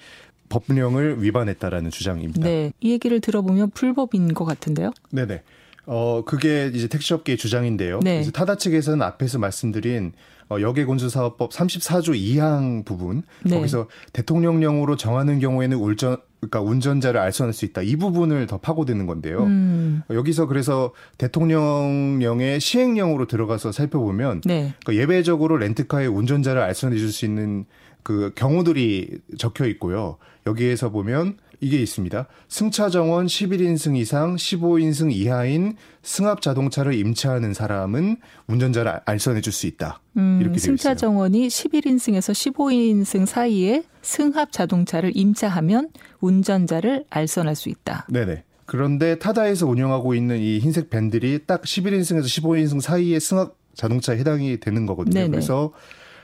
법령을 0.48 1.22
위반했다라는 1.22 1.90
주장입니다. 1.90 2.40
네. 2.42 2.72
이 2.80 2.92
얘기를 2.92 3.20
들어보면 3.20 3.70
불법인 3.70 4.34
것 4.34 4.44
같은데요? 4.44 4.90
네네. 5.10 5.42
어, 5.86 6.22
그게 6.24 6.70
이제 6.72 6.86
택시업계의 6.88 7.36
주장인데요. 7.36 8.00
네. 8.02 8.22
타다 8.32 8.56
측에서는 8.56 9.02
앞에서 9.02 9.38
말씀드린 9.38 10.12
어, 10.48 10.60
여객운수사업법 10.60 11.50
34조 11.50 12.14
2항 12.14 12.84
부분 12.84 13.22
네. 13.44 13.56
거기서 13.56 13.88
대통령령으로 14.12 14.96
정하는 14.96 15.38
경우에는 15.38 15.76
울전 15.76 16.18
그러니까 16.40 16.60
운전자를 16.60 17.20
알선할 17.20 17.52
수 17.52 17.64
있다. 17.64 17.82
이 17.82 17.94
부분을 17.96 18.46
더 18.48 18.58
파고드는 18.58 19.06
건데요. 19.06 19.44
음. 19.44 20.02
여기서 20.10 20.46
그래서 20.46 20.92
대통령령의 21.16 22.58
시행령으로 22.60 23.26
들어가서 23.26 23.70
살펴보면 23.72 24.42
네. 24.44 24.74
그러니까 24.84 24.94
예외적으로 25.02 25.56
렌트카의 25.56 26.08
운전자를 26.08 26.60
알선해 26.60 26.96
줄 26.96 27.12
수 27.12 27.24
있는 27.24 27.66
그 28.02 28.32
경우들이 28.34 29.20
적혀 29.38 29.66
있고요. 29.66 30.16
여기에서 30.46 30.90
보면 30.90 31.36
이게 31.62 31.78
있습니다. 31.80 32.26
승차 32.48 32.90
정원 32.90 33.26
11인승 33.26 33.96
이상 33.96 34.34
15인승 34.34 35.12
이하인 35.12 35.76
승합 36.02 36.42
자동차를 36.42 36.92
임차하는 36.94 37.54
사람은 37.54 38.16
운전자를 38.48 39.00
알선해 39.04 39.40
줄 39.40 39.52
수 39.52 39.68
있다. 39.68 40.00
음, 40.16 40.38
이렇게 40.40 40.58
승차 40.58 40.96
정원이 40.96 41.46
11인승에서 41.46 42.32
15인승 42.32 43.26
사이에 43.26 43.84
승합 44.02 44.50
자동차를 44.50 45.12
임차하면 45.14 45.90
운전자를 46.20 47.04
알선할 47.08 47.54
수 47.54 47.68
있다. 47.68 48.06
네네. 48.10 48.42
그런데 48.66 49.18
타다에서 49.20 49.66
운영하고 49.68 50.14
있는 50.14 50.38
이 50.40 50.58
흰색 50.58 50.90
밴들이 50.90 51.40
딱 51.46 51.62
11인승에서 51.62 52.24
15인승 52.24 52.80
사이에 52.80 53.20
승합 53.20 53.54
자동차에 53.74 54.18
해당이 54.18 54.58
되는 54.58 54.84
거거든요. 54.86 55.14
네네. 55.14 55.28
그래서 55.30 55.72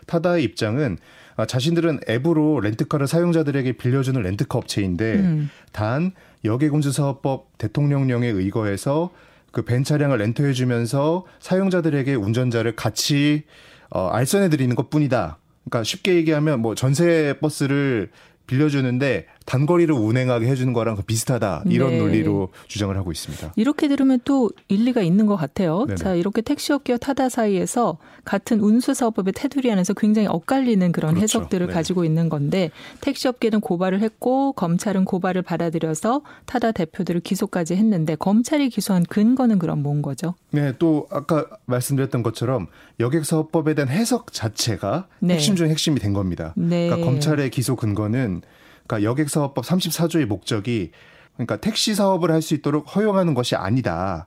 타다의 0.07 0.43
입장은 0.43 0.97
아, 0.97 1.28
자신들은 1.47 2.01
앱으로 2.09 2.61
렌트카를 2.61 3.07
사용자들에게 3.07 3.73
빌려주는 3.73 4.21
렌트카 4.21 4.59
업체인데 4.59 5.15
음. 5.15 5.51
단 5.73 6.13
여객운수사업법 6.45 7.59
대통령령에 7.59 8.29
의거해서 8.29 9.11
그 9.51 9.63
벤 9.63 9.83
차량을 9.85 10.19
렌트해주면서 10.19 11.25
사용자들에게 11.41 12.15
운전자를 12.15 12.77
같이 12.77 13.45
어, 13.91 14.09
알선해 14.09 14.51
드리는 14.51 14.75
것 14.77 14.91
뿐이다. 14.91 15.39
그러니까 15.65 15.85
쉽게 15.85 16.15
얘기하면 16.17 16.61
뭐 16.61 16.75
전세 16.75 17.35
버스를 17.41 18.11
빌려주는데 18.47 19.27
단거리를 19.49 19.95
운행하게 19.95 20.47
해주는 20.47 20.75
거랑 20.75 20.99
비슷하다 21.07 21.63
이런 21.69 21.93
네. 21.93 21.99
논리로 21.99 22.51
주장을 22.67 22.95
하고 22.95 23.11
있습니다. 23.11 23.55
이렇게 23.57 23.89
들으면 23.89 24.21
또 24.27 24.51
일리가 24.69 25.01
있는 25.01 25.25
것 25.25 25.37
같아요. 25.37 25.87
네네. 25.87 25.97
자 25.97 26.15
이렇게 26.15 26.43
택시업계와 26.43 26.99
타다 26.99 27.31
사이에서 27.31 27.97
같은 28.27 28.61
운수사업법의 28.61 29.33
테두리 29.33 29.73
안에서 29.73 29.95
굉장히 29.95 30.29
엇갈리는 30.29 30.93
그런 30.93 31.15
그렇죠. 31.15 31.39
해석들을 31.39 31.69
네. 31.69 31.73
가지고 31.73 32.05
있는 32.05 32.29
건데 32.29 32.71
택시업계는 33.01 33.61
고발을 33.61 34.03
했고 34.03 34.53
검찰은 34.53 35.07
고발을 35.07 35.41
받아들여서 35.41 36.21
타다 36.45 36.73
대표들을 36.73 37.23
기소까지 37.23 37.75
했는데 37.75 38.17
검찰이 38.17 38.69
기소한 38.69 39.03
근거는 39.05 39.59
그럼 39.59 39.83
뭔 39.83 40.03
거죠? 40.03 40.35
네, 40.51 40.75
또 40.79 41.07
아까 41.11 41.47
말씀드렸던 41.65 42.23
것처럼 42.23 42.67
여객사업법에 43.01 43.73
대한 43.75 43.89
해석 43.89 44.35
자체가 44.35 45.07
네. 45.21 45.35
핵심 45.35 45.57
중 45.57 45.71
핵심이 45.71 45.99
된 45.99 46.13
겁니다. 46.13 46.53
네. 46.55 46.89
그러니까 46.89 47.11
검찰의 47.11 47.49
기소 47.49 47.77
근거는 47.77 48.43
그러니까 48.89 49.09
여객사업법 49.09 49.65
34조의 49.65 50.25
목적이 50.27 50.91
그러니까 51.35 51.57
택시 51.57 51.95
사업을 51.95 52.33
할 52.33 52.43
수 52.43 52.55
있도록 52.55 52.97
허용하는 52.97 53.35
것이 53.35 53.55
아니다. 53.55 54.27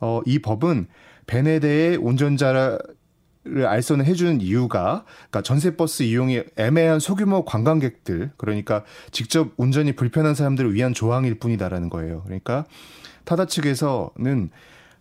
어, 0.00 0.20
이 0.24 0.38
법은 0.38 0.86
벤에 1.26 1.58
대해 1.58 1.96
운전자를 1.96 2.78
알선을 3.44 4.04
해주는 4.06 4.40
이유가 4.40 5.04
그러니까 5.06 5.42
전세버스 5.42 6.04
이용이 6.04 6.42
애매한 6.56 6.98
소규모 7.00 7.44
관광객들 7.44 8.32
그러니까 8.36 8.84
직접 9.10 9.52
운전이 9.56 9.92
불편한 9.92 10.34
사람들을 10.34 10.74
위한 10.74 10.94
조항일 10.94 11.38
뿐이다라는 11.38 11.90
거예요. 11.90 12.22
그러니까 12.24 12.64
타다 13.24 13.46
측에서는 13.46 14.50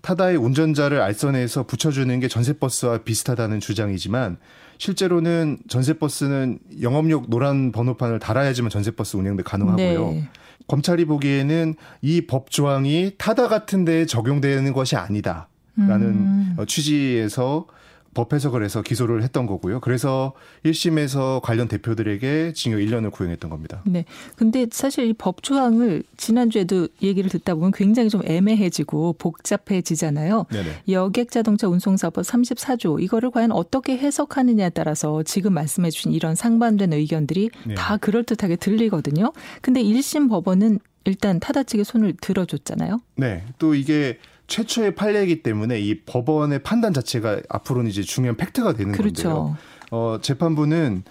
타다의 0.02 0.38
운전자를 0.38 1.02
알선해서 1.02 1.64
붙여주는 1.66 2.20
게 2.20 2.28
전세버스와 2.28 3.00
비슷하다는 3.00 3.60
주장이지만 3.60 4.38
실제로는 4.78 5.60
전세버스는 5.68 6.60
영업용 6.82 7.26
노란 7.30 7.72
번호판을 7.72 8.20
달아야지만 8.20 8.70
전세버스 8.70 9.18
운행도 9.18 9.44
가능하고요. 9.44 10.08
네. 10.12 10.30
검찰이 10.68 11.06
보기에는 11.06 11.76
이 12.02 12.22
법 12.28 12.50
조항이 12.50 13.14
타다 13.18 13.48
같은 13.48 13.86
데에 13.86 14.06
적용되는 14.06 14.74
것이 14.74 14.96
아니다 14.96 15.48
라는 15.78 16.08
음. 16.08 16.56
취지에서 16.68 17.68
법 18.16 18.34
해석을 18.34 18.64
해서 18.64 18.82
기소를 18.82 19.22
했던 19.22 19.46
거고요. 19.46 19.80
그래서 19.82 20.34
1심에서 20.66 21.42
관련 21.44 21.68
대표들에게 21.68 22.54
징역 22.54 22.78
1년을 22.80 23.12
구형했던 23.12 23.50
겁니다. 23.52 23.84
네. 23.86 24.06
근데 24.36 24.66
사실 24.72 25.06
이 25.08 25.14
법 25.14 25.44
조항을 25.44 26.04
지난주에도 26.18 26.88
얘기를 27.02 27.30
듣다 27.30 27.56
보면 27.56 27.72
굉장히 27.72 28.10
좀 28.10 28.22
애매해지고 28.26 29.14
복잡해지잖아요. 29.18 30.46
네네. 30.50 30.84
여객 30.90 31.32
자동차 31.32 31.68
운송사법 31.68 32.24
34조 32.24 33.02
이거를 33.02 33.32
과연 33.32 33.52
어떻게 33.52 33.98
해석하느냐에 33.98 34.70
따라서 34.70 35.24
지금 35.24 35.54
말씀해 35.54 35.90
주신 35.90 36.12
이런 36.12 36.36
상반된 36.36 36.94
의견들이 36.94 37.50
네. 37.66 37.76
다 37.76 37.98
그럴듯하게 37.98 38.56
들리거든요. 38.58 39.34
근데 39.62 39.84
1심 39.84 40.30
법원은 40.30 40.80
일단 41.06 41.40
타다 41.40 41.64
측의 41.64 41.86
손을 41.86 42.14
들어줬잖아요. 42.20 43.00
네. 43.18 43.44
또 43.60 43.76
이게 43.76 44.18
최초의 44.48 44.96
판례이기 44.96 45.44
때문에 45.44 45.80
이 45.80 46.02
법원의 46.02 46.60
판단 46.64 46.94
자체가 46.94 47.42
앞으로는 47.50 47.90
이제 47.90 48.02
중요한 48.02 48.38
팩트가 48.38 48.74
되는 48.74 48.92
그렇죠. 48.92 49.30
건데요. 49.30 49.58
어, 49.92 50.18
재판부는 50.22 51.04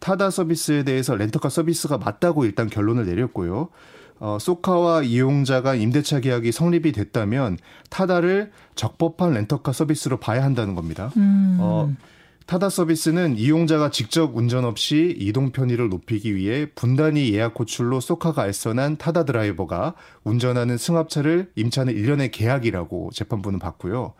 타다 0.00 0.30
서비스에 0.30 0.82
대해서 0.82 1.14
렌터카 1.14 1.48
서비스가 1.48 1.98
맞다고 1.98 2.44
일단 2.44 2.68
결론을 2.68 3.06
내렸고요. 3.06 3.68
어, 4.20 4.38
소카와 4.40 5.02
이용자가 5.02 5.74
임대차 5.74 6.20
계약이 6.20 6.52
성립이 6.52 6.92
됐다면 6.92 7.58
타다를 7.90 8.52
적법한 8.74 9.32
렌터카 9.32 9.72
서비스로 9.72 10.18
봐야 10.18 10.44
한다는 10.44 10.74
겁니다. 10.74 11.10
음. 11.16 11.58
어, 11.60 11.92
타다 12.46 12.68
서비스는 12.68 13.38
이용자가 13.38 13.90
직접 13.90 14.36
운전 14.36 14.64
없이 14.64 15.16
이동 15.18 15.50
편의를 15.50 15.88
높이기 15.88 16.36
위해 16.36 16.66
분단위 16.74 17.32
예약 17.32 17.58
호출로 17.58 18.00
소카가 18.00 18.42
알선한 18.42 18.98
타다 18.98 19.24
드라이버가 19.24 19.94
운전하는 20.24 20.76
승합차를 20.76 21.52
임차는 21.56 21.94
1년의 21.94 22.30
계약이라고 22.32 23.10
재판부는 23.14 23.58
봤고요. 23.58 24.12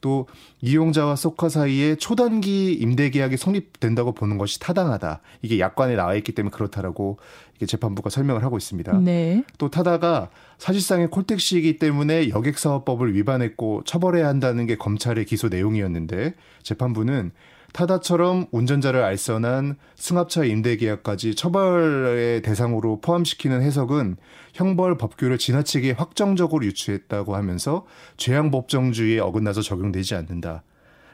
또 0.00 0.26
이용자와 0.60 1.16
소카 1.16 1.48
사이에 1.48 1.94
초단기 1.94 2.72
임대 2.72 3.08
계약이 3.10 3.36
성립된다고 3.36 4.12
보는 4.12 4.36
것이 4.36 4.58
타당하다. 4.60 5.20
이게 5.42 5.58
약관에 5.60 5.94
나와 5.94 6.14
있기 6.16 6.32
때문에 6.32 6.52
그렇다라고 6.52 7.18
이게 7.56 7.66
재판부가 7.66 8.10
설명을 8.10 8.44
하고 8.44 8.56
있습니다. 8.56 8.98
네. 8.98 9.44
또 9.58 9.70
타다가 9.70 10.30
사실상의 10.58 11.08
콜택시이기 11.08 11.78
때문에 11.78 12.28
여객사업법을 12.30 13.14
위반했고 13.14 13.82
처벌해야 13.86 14.26
한다는 14.26 14.66
게 14.66 14.76
검찰의 14.76 15.24
기소 15.24 15.48
내용이었는데 15.48 16.34
재판부는 16.64 17.30
타다처럼 17.72 18.46
운전자를 18.50 19.02
알선한 19.02 19.76
승합차 19.96 20.44
임대 20.44 20.76
계약까지 20.76 21.34
처벌의 21.34 22.42
대상으로 22.42 23.00
포함시키는 23.00 23.62
해석은 23.62 24.16
형벌 24.52 24.98
법규를 24.98 25.38
지나치게 25.38 25.92
확정적으로 25.92 26.64
유추했다고 26.66 27.34
하면서 27.34 27.86
죄양 28.16 28.50
법정주의에 28.50 29.20
어긋나서 29.20 29.62
적용되지 29.62 30.14
않는다. 30.14 30.62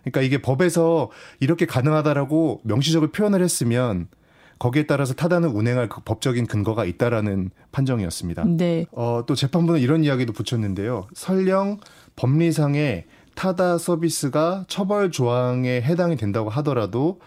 그러니까 0.02 0.22
이게 0.22 0.42
법에서 0.42 1.10
이렇게 1.40 1.66
가능하다라고 1.66 2.62
명시적으로 2.64 3.10
표현을 3.12 3.42
했으면 3.42 4.08
거기에 4.58 4.86
따라서 4.86 5.14
타다는 5.14 5.50
운행할 5.50 5.88
그 5.88 6.00
법적인 6.04 6.46
근거가 6.46 6.84
있다라는 6.84 7.50
판정이었습니다. 7.70 8.44
네. 8.56 8.86
어, 8.92 9.22
또 9.26 9.34
재판부는 9.34 9.80
이런 9.80 10.02
이야기도 10.02 10.32
붙였는데요. 10.32 11.06
설령 11.14 11.78
법리상의 12.16 13.04
타다 13.38 13.78
서비스가 13.78 14.64
처벌 14.66 15.12
조항에 15.12 15.80
해당이 15.80 16.16
된다고 16.16 16.50
하더라도 16.50 17.20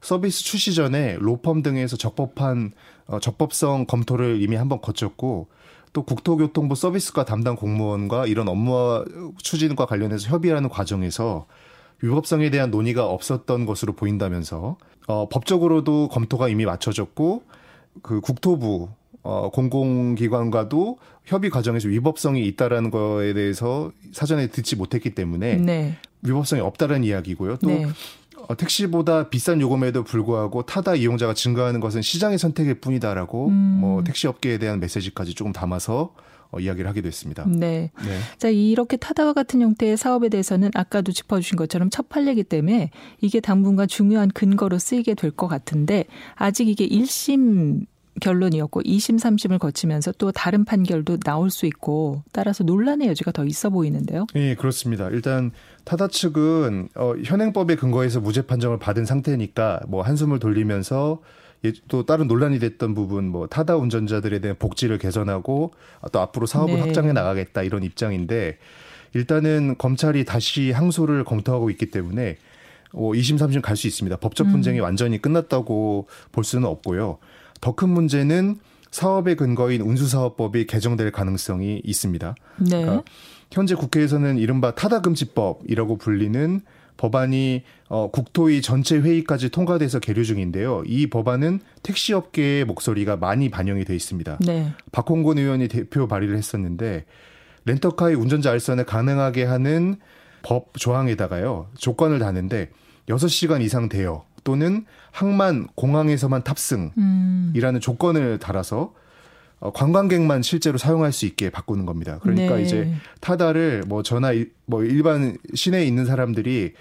서비스 0.00 0.44
출시 0.44 0.72
전에 0.74 1.16
로펌 1.18 1.62
등에서 1.62 1.96
적법한 1.96 2.70
어, 3.08 3.18
적법성 3.18 3.86
검토를 3.86 4.40
이미 4.40 4.54
한번 4.54 4.80
거쳤고 4.80 5.48
또 5.92 6.04
국토교통부 6.04 6.76
서비스과 6.76 7.24
담당 7.24 7.56
공무원과 7.56 8.26
이런 8.26 8.46
업무 8.46 9.04
추진과 9.38 9.86
관련해서 9.86 10.28
협의하는 10.28 10.68
과정에서 10.68 11.46
위법성에 12.00 12.50
대한 12.50 12.70
논의가 12.70 13.04
없었던 13.06 13.66
것으로 13.66 13.94
보인다면서 13.94 14.76
어, 15.08 15.28
법적으로도 15.28 16.10
검토가 16.10 16.48
이미 16.48 16.64
마쳐졌고 16.64 17.42
그 18.02 18.20
국토부 18.20 18.90
어, 19.26 19.50
공공기관과도 19.50 20.98
협의 21.24 21.50
과정에서 21.50 21.88
위법성이 21.88 22.46
있다라는 22.46 22.92
거에 22.92 23.34
대해서 23.34 23.90
사전에 24.12 24.46
듣지 24.46 24.76
못했기 24.76 25.16
때문에 25.16 25.56
네. 25.56 25.96
위법성이 26.22 26.62
없다라는 26.62 27.02
이야기고요. 27.02 27.56
또 27.56 27.66
네. 27.66 27.86
어, 28.48 28.56
택시보다 28.56 29.28
비싼 29.28 29.60
요금에도 29.60 30.04
불구하고 30.04 30.62
타다 30.62 30.94
이용자가 30.94 31.34
증가하는 31.34 31.80
것은 31.80 32.02
시장의 32.02 32.38
선택일 32.38 32.76
뿐이다라고 32.80 33.48
음. 33.48 33.52
뭐 33.80 34.04
택시 34.04 34.28
업계에 34.28 34.58
대한 34.58 34.78
메시지까지 34.78 35.34
조금 35.34 35.52
담아서 35.52 36.14
어, 36.52 36.60
이야기를 36.60 36.88
하기도 36.88 37.08
했습니다. 37.08 37.44
네. 37.48 37.90
네. 38.04 38.18
자, 38.38 38.48
이렇게 38.48 38.96
타다와 38.96 39.32
같은 39.32 39.60
형태의 39.60 39.96
사업에 39.96 40.28
대해서는 40.28 40.70
아까도 40.74 41.10
짚어주신 41.10 41.56
것처럼 41.56 41.90
첫 41.90 42.08
판례이기 42.08 42.44
때문에 42.44 42.90
이게 43.20 43.40
당분간 43.40 43.88
중요한 43.88 44.28
근거로 44.30 44.78
쓰이게 44.78 45.14
될 45.14 45.32
것 45.32 45.48
같은데 45.48 46.04
아직 46.36 46.68
이게 46.68 46.86
1심 46.88 47.86
결론이었고 48.20 48.82
2심 48.82 49.18
3심을 49.18 49.58
거치면서 49.58 50.12
또 50.12 50.32
다른 50.32 50.64
판결도 50.64 51.18
나올 51.18 51.50
수 51.50 51.66
있고 51.66 52.22
따라서 52.32 52.64
논란의 52.64 53.08
여지가 53.08 53.32
더 53.32 53.44
있어 53.44 53.70
보이는데요. 53.70 54.26
네, 54.34 54.54
그렇습니다. 54.54 55.08
일단 55.10 55.52
타다 55.84 56.08
측은 56.08 56.88
어, 56.94 57.14
현행법에 57.24 57.76
근거해서 57.76 58.20
무죄 58.20 58.42
판정을 58.42 58.78
받은 58.78 59.04
상태니까 59.04 59.80
뭐 59.88 60.02
한숨을 60.02 60.38
돌리면서 60.38 61.20
또 61.88 62.06
다른 62.06 62.28
논란이 62.28 62.58
됐던 62.58 62.94
부분 62.94 63.28
뭐 63.28 63.46
타다 63.46 63.76
운전자들에 63.76 64.40
대한 64.40 64.56
복지를 64.58 64.98
개선하고 64.98 65.72
또 66.12 66.20
앞으로 66.20 66.46
사업을 66.46 66.74
네. 66.74 66.80
확장해 66.80 67.12
나가겠다 67.12 67.62
이런 67.62 67.82
입장인데 67.82 68.58
일단은 69.14 69.76
검찰이 69.78 70.24
다시 70.24 70.70
항소를 70.70 71.24
검토하고 71.24 71.70
있기 71.70 71.90
때문에 71.90 72.36
어, 72.92 73.10
2심 73.12 73.38
3심 73.38 73.62
갈 73.62 73.76
수 73.76 73.86
있습니다. 73.86 74.16
법적 74.18 74.48
분쟁이 74.48 74.78
음. 74.78 74.84
완전히 74.84 75.20
끝났다고 75.20 76.06
볼 76.32 76.44
수는 76.44 76.66
없고요. 76.68 77.18
더 77.66 77.72
큰 77.72 77.88
문제는 77.88 78.60
사업의 78.92 79.34
근거인 79.34 79.80
운수사업법이 79.80 80.68
개정될 80.68 81.10
가능성이 81.10 81.82
있습니다. 81.84 82.36
네. 82.58 82.68
그러니까 82.70 83.02
현재 83.50 83.74
국회에서는 83.74 84.38
이른바 84.38 84.72
타다금지법이라고 84.76 85.98
불리는 85.98 86.60
법안이 86.96 87.64
어, 87.88 88.10
국토위 88.12 88.62
전체 88.62 88.96
회의까지 88.98 89.48
통과돼서 89.48 89.98
계류 89.98 90.24
중인데요. 90.24 90.84
이 90.86 91.08
법안은 91.08 91.58
택시업계의 91.82 92.64
목소리가 92.66 93.16
많이 93.16 93.50
반영이 93.50 93.84
돼 93.84 93.96
있습니다. 93.96 94.38
네. 94.46 94.72
박홍곤 94.92 95.38
의원이 95.38 95.66
대표 95.66 96.06
발의를 96.06 96.36
했었는데 96.36 97.04
렌터카의 97.64 98.14
운전자 98.14 98.52
알선을 98.52 98.86
가능하게 98.86 99.42
하는 99.42 99.96
법 100.42 100.72
조항에다가요. 100.78 101.66
조건을 101.76 102.20
다는데 102.20 102.70
6시간 103.08 103.60
이상 103.60 103.88
대여 103.88 104.24
또는 104.46 104.86
항만 105.10 105.66
공항에서만 105.74 106.44
탑승이라는 106.44 106.94
음. 106.98 107.80
조건을 107.80 108.38
달아서 108.38 108.94
어, 109.58 109.72
관광객만 109.72 110.42
실제로 110.42 110.78
사용할 110.78 111.12
수 111.12 111.26
있게 111.26 111.50
바꾸는 111.50 111.84
겁니다. 111.84 112.20
그러니까 112.22 112.56
네. 112.56 112.62
이제 112.62 112.94
타다를 113.20 113.82
뭐 113.88 114.04
전화 114.04 114.32
뭐 114.66 114.84
일반 114.84 115.36
시내에 115.52 115.84
있는 115.84 116.04
사람들이 116.04 116.74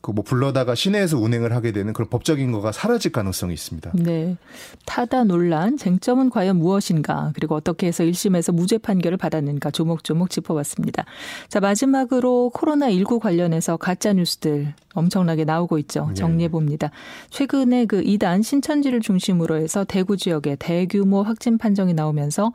그뭐 0.00 0.22
불러다가 0.24 0.74
시내에서 0.74 1.18
운행을 1.18 1.54
하게 1.54 1.72
되는 1.72 1.92
그런 1.92 2.08
법적인 2.08 2.52
거가 2.52 2.72
사라질 2.72 3.12
가능성이 3.12 3.52
있습니다. 3.54 3.92
네. 3.94 4.36
타다 4.86 5.24
논란 5.24 5.76
쟁점은 5.76 6.30
과연 6.30 6.56
무엇인가 6.56 7.32
그리고 7.34 7.54
어떻게 7.54 7.86
해서 7.86 8.02
1심에서 8.04 8.54
무죄 8.54 8.78
판결을 8.78 9.18
받았는가 9.18 9.70
조목조목 9.70 10.30
짚어봤습니다. 10.30 11.04
자 11.48 11.60
마지막으로 11.60 12.50
코로나19 12.54 13.20
관련해서 13.20 13.76
가짜 13.76 14.12
뉴스들 14.12 14.74
엄청나게 14.94 15.44
나오고 15.44 15.78
있죠. 15.78 16.06
네. 16.08 16.14
정리해 16.14 16.48
봅니다. 16.48 16.90
최근에 17.28 17.84
그 17.84 18.02
이단 18.02 18.42
신천지를 18.42 19.00
중심으로 19.00 19.56
해서 19.56 19.84
대구 19.84 20.16
지역에 20.16 20.56
대규모 20.56 21.22
확진 21.22 21.58
판정이 21.58 21.92
나오면서 21.92 22.52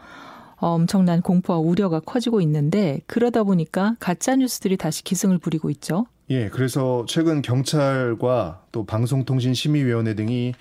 어, 0.57 0.69
엄청난 0.69 1.21
공포와 1.21 1.59
우려가 1.59 1.99
커지고 1.99 2.41
있는데 2.41 3.01
그러다 3.07 3.43
보니까 3.43 3.95
가짜 3.99 4.35
뉴스들이 4.35 4.77
다시 4.77 5.03
기승을 5.03 5.37
부리고 5.37 5.69
있죠. 5.69 6.07
예, 6.29 6.49
그래서 6.49 7.05
최근 7.07 7.41
경찰과 7.41 8.61
또 8.71 8.85
방송통신심의위원회 8.85 10.15
등이 10.15 10.53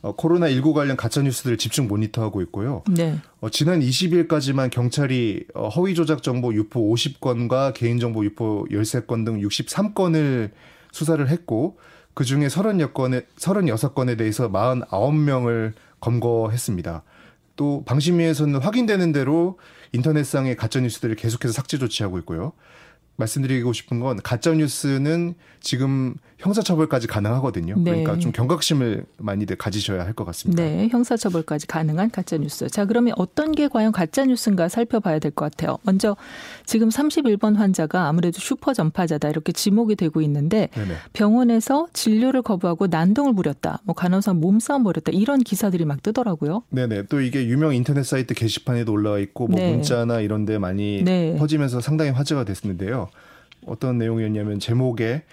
어, 0.00 0.14
코로나19 0.14 0.74
관련 0.74 0.96
가짜뉴스들을 0.96 1.58
집중 1.58 1.88
모니터하고 1.88 2.40
있고요. 2.42 2.84
네. 2.88 3.18
어, 3.40 3.50
지난 3.50 3.80
20일까지만 3.80 4.70
경찰이 4.70 5.44
어, 5.54 5.68
허위 5.68 5.94
조작 5.94 6.22
정보 6.22 6.54
유포 6.54 6.94
50건과 6.94 7.74
개인정보 7.74 8.24
유포 8.24 8.66
13건 8.70 9.24
등 9.24 9.40
63건을 9.40 10.50
수사를 10.92 11.26
했고 11.28 11.78
그 12.14 12.24
중에 12.24 12.46
30여 12.46 12.94
건에, 12.94 13.22
36건에 13.38 14.16
대해서 14.16 14.50
49명을 14.50 15.72
검거했습니다. 16.00 17.02
또 17.56 17.82
방심위에서는 17.84 18.60
확인되는 18.60 19.12
대로 19.12 19.58
인터넷상의 19.92 20.56
가짜뉴스들을 20.56 21.16
계속해서 21.16 21.52
삭제 21.52 21.76
조치하고 21.76 22.18
있고요. 22.20 22.52
말씀드리고 23.18 23.72
싶은 23.72 24.00
건 24.00 24.20
가짜 24.22 24.52
뉴스는 24.52 25.34
지금 25.60 26.14
형사처벌까지 26.38 27.08
가능하거든요. 27.08 27.74
네. 27.78 27.82
그러니까 27.90 28.18
좀 28.18 28.30
경각심을 28.32 29.04
많이들 29.18 29.56
가지셔야 29.56 30.04
할 30.04 30.12
것 30.14 30.24
같습니다. 30.24 30.62
네, 30.62 30.88
형사처벌까지 30.88 31.66
가능한 31.66 32.10
가짜 32.10 32.36
뉴스. 32.38 32.68
자, 32.68 32.86
그러면 32.86 33.14
어떤 33.18 33.52
게 33.52 33.68
과연 33.68 33.92
가짜 33.92 34.24
뉴스인가 34.24 34.68
살펴봐야 34.68 35.18
될 35.18 35.32
것 35.32 35.50
같아요. 35.50 35.78
먼저 35.82 36.16
지금 36.64 36.88
31번 36.88 37.56
환자가 37.56 38.06
아무래도 38.08 38.38
슈퍼 38.40 38.72
전파자다 38.72 39.28
이렇게 39.28 39.52
지목이 39.52 39.96
되고 39.96 40.20
있는데 40.22 40.68
네네. 40.74 40.94
병원에서 41.12 41.88
진료를 41.92 42.42
거부하고 42.42 42.86
난동을 42.86 43.34
부렸다. 43.34 43.80
뭐 43.84 43.94
간호사 43.94 44.32
몸싸움 44.34 44.84
벌였다. 44.84 45.12
이런 45.12 45.40
기사들이 45.40 45.84
막 45.84 46.02
뜨더라고요. 46.02 46.62
네네. 46.70 47.04
또 47.08 47.20
이게 47.20 47.46
유명 47.46 47.74
인터넷 47.74 48.04
사이트 48.04 48.34
게시판에도 48.34 48.92
올라와 48.92 49.18
있고 49.18 49.48
뭐 49.48 49.58
네. 49.58 49.72
문자나 49.72 50.20
이런 50.20 50.44
데 50.44 50.58
많이 50.58 51.02
네. 51.04 51.36
퍼지면서 51.36 51.80
상당히 51.80 52.10
화제가 52.12 52.44
됐는데요. 52.44 53.08
어떤 53.66 53.98
내용이었냐면 53.98 54.58
제목에 54.60 55.24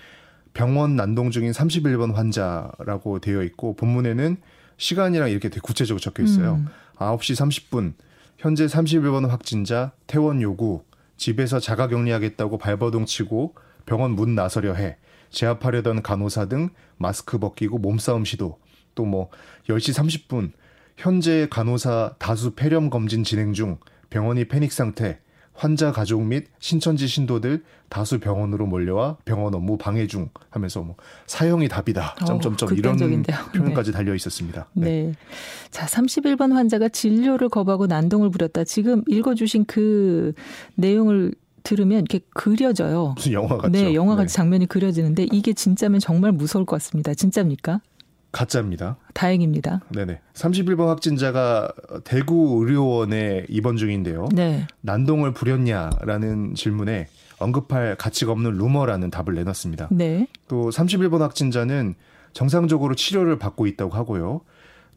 병원 0.56 0.96
난동 0.96 1.30
중인 1.32 1.52
31번 1.52 2.14
환자라고 2.14 3.20
되어 3.20 3.44
있고 3.44 3.76
본문에는 3.76 4.38
시간이랑 4.78 5.30
이렇게 5.30 5.50
되게 5.50 5.62
구체적으로 5.62 6.00
적혀 6.00 6.24
있어요. 6.24 6.56
음. 6.56 6.68
9시 6.96 7.70
30분 7.70 7.94
현재 8.38 8.66
31번 8.66 9.28
확진자 9.28 9.92
퇴원 10.08 10.42
요구 10.42 10.84
집에서 11.18 11.60
자가 11.60 11.88
격리하겠다고 11.90 12.58
발버둥 12.58 13.06
치고 13.06 13.56
병원 13.86 14.12
문 14.12 14.34
나서려 14.34 14.74
해 14.74 14.98
제압하려던 15.30 16.02
간호사 16.02 16.46
등 16.46 16.70
마스크 16.98 17.38
벗기고 17.38 17.78
몸싸움 17.78 18.26
시도 18.26 18.58
또 18.96 19.06
뭐 19.06 19.30
10시 19.68 19.94
30분 19.94 20.52
현재 20.96 21.48
간호사 21.52 22.16
다수 22.18 22.56
폐렴 22.56 22.90
검진 22.90 23.26
진행 23.26 23.52
중 23.52 23.78
병원이 24.10 24.48
패닉 24.48 24.72
상태 24.72 25.20
환자 25.56 25.92
가족 25.92 26.24
및 26.24 26.48
신천지 26.60 27.08
신도들 27.08 27.64
다수 27.90 28.20
병원으로 28.20 28.66
몰려와 28.66 29.18
병원 29.26 29.56
업무 29.56 29.78
방해 29.78 30.06
중 30.06 30.30
하면서 30.50 30.82
뭐 30.82 30.96
사형이 31.28 31.70
답이다. 31.70 32.16
어, 32.22 32.26
점점점 32.26 32.78
이런 32.78 32.98
표현까지 32.98 33.92
네. 33.92 33.98
달려 33.98 34.14
있었습니다. 34.16 34.68
네. 34.74 34.86
네. 34.86 35.14
자, 35.72 35.86
31번 35.86 36.52
환자가 36.52 36.90
진료를 36.90 37.50
거부하고 37.50 37.88
난동을 37.88 38.30
부렸다. 38.30 38.66
지금 38.66 39.04
읽어 39.08 39.34
주신 39.34 39.66
그 39.66 40.34
내용을 40.76 41.34
들으면 41.64 42.00
이렇게 42.00 42.20
그려져요. 42.34 43.14
무슨 43.16 43.32
영화 43.32 43.58
같죠? 43.58 43.72
네, 43.72 43.94
영화 43.96 44.16
같은 44.16 44.28
네. 44.28 44.34
장면이 44.34 44.66
그려지는데 44.68 45.28
이게 45.32 45.54
진짜면 45.54 46.00
정말 46.00 46.32
무서울 46.32 46.66
것 46.66 46.76
같습니다. 46.76 47.14
진짜입니까? 47.14 47.82
가짜입니다. 48.36 48.98
다행입니다. 49.14 49.82
네네. 49.90 50.20
31번 50.34 50.88
확진자가 50.88 51.72
대구 52.04 52.60
의료원에 52.62 53.46
입원 53.50 53.78
중인데요. 53.78 54.28
네. 54.34 54.68
난동을 54.82 55.34
부렸냐라는 55.34 56.56
질문에 56.56 57.08
언급할 57.40 57.96
가치가 57.98 58.32
없는 58.34 58.52
루머라는 58.58 59.10
답을 59.10 59.36
내놨습니다. 59.36 59.88
네. 59.92 60.28
또 60.48 60.70
31번 60.70 61.20
확진자는 61.20 61.96
정상적으로 62.34 62.96
치료를 62.96 63.40
받고 63.40 63.68
있다고 63.68 63.92
하고요. 63.96 64.42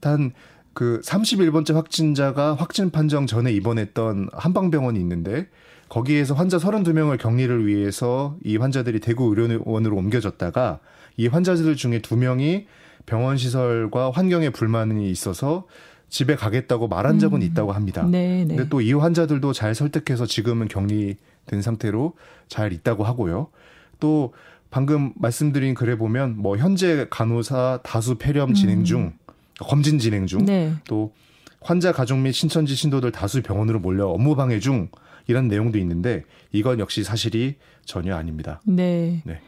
단 0.01 0.33
그 0.79 1.01
31번째 1.03 1.75
확진자가 1.75 2.55
확진 2.55 2.91
판정 2.91 3.27
전에 3.27 3.51
입원했던 3.51 4.29
한방병원이 4.33 5.01
있는데 5.01 5.49
거기에서 5.89 6.35
환자 6.35 6.57
32명을 6.57 7.19
격리를 7.19 7.67
위해서 7.67 8.37
이 8.45 8.57
환자들이 8.57 9.01
대구 9.01 9.25
의료원으로 9.25 9.97
옮겨졌다가 9.97 10.79
이 11.17 11.27
환자들 11.27 11.75
중에 11.75 12.01
2명이 12.01 12.67
병원 13.09 13.39
시설과 13.39 14.11
환경에 14.11 14.51
불만이 14.51 15.11
있어서 15.11 15.67
집에 16.11 16.37
가겠다고 16.37 16.89
말한 16.89 17.19
적은 17.19 17.41
음. 17.41 17.43
있다고 17.43 17.73
합니다. 17.73 18.03
네, 18.03 18.45
네. 18.45 18.57
근데 18.57 18.69
또 18.69 18.81
이 18.81 18.93
환자들도 18.93 19.53
잘 19.55 19.75
설득해서 19.75 20.27
지금은 20.27 20.69
격리된 20.69 21.63
상태로 21.63 22.13
잘 22.49 22.73
있다고 22.73 23.05
하고요. 23.05 23.49
또 23.99 24.35
방금 24.71 25.13
말씀드린 25.17 25.75
글에 25.75 25.97
보면 25.97 26.37
뭐 26.37 26.57
현재 26.59 27.07
간호사 27.09 27.81
다수 27.83 28.17
폐렴 28.17 28.53
진행 28.53 28.85
중 28.85 29.01
음. 29.01 29.13
검진 29.59 29.99
진행 29.99 30.27
중 30.27 30.45
네. 30.45 30.75
또 30.87 31.13
환자 31.61 31.93
가족 31.93 32.19
및 32.19 32.33
신천지 32.33 32.75
신도들 32.75 33.11
다수 33.11 33.43
병원으로 33.43 33.81
몰려 33.81 34.07
업무 34.07 34.37
방해 34.37 34.61
중 34.61 34.91
이런 35.27 35.49
내용도 35.49 35.79
있는데 35.79 36.25
이건 36.53 36.79
역시 36.79 37.03
사실이 37.03 37.57
전혀 37.89 38.15
아닙니다. 38.15 38.61
네. 38.65 39.23
네. 39.25 39.41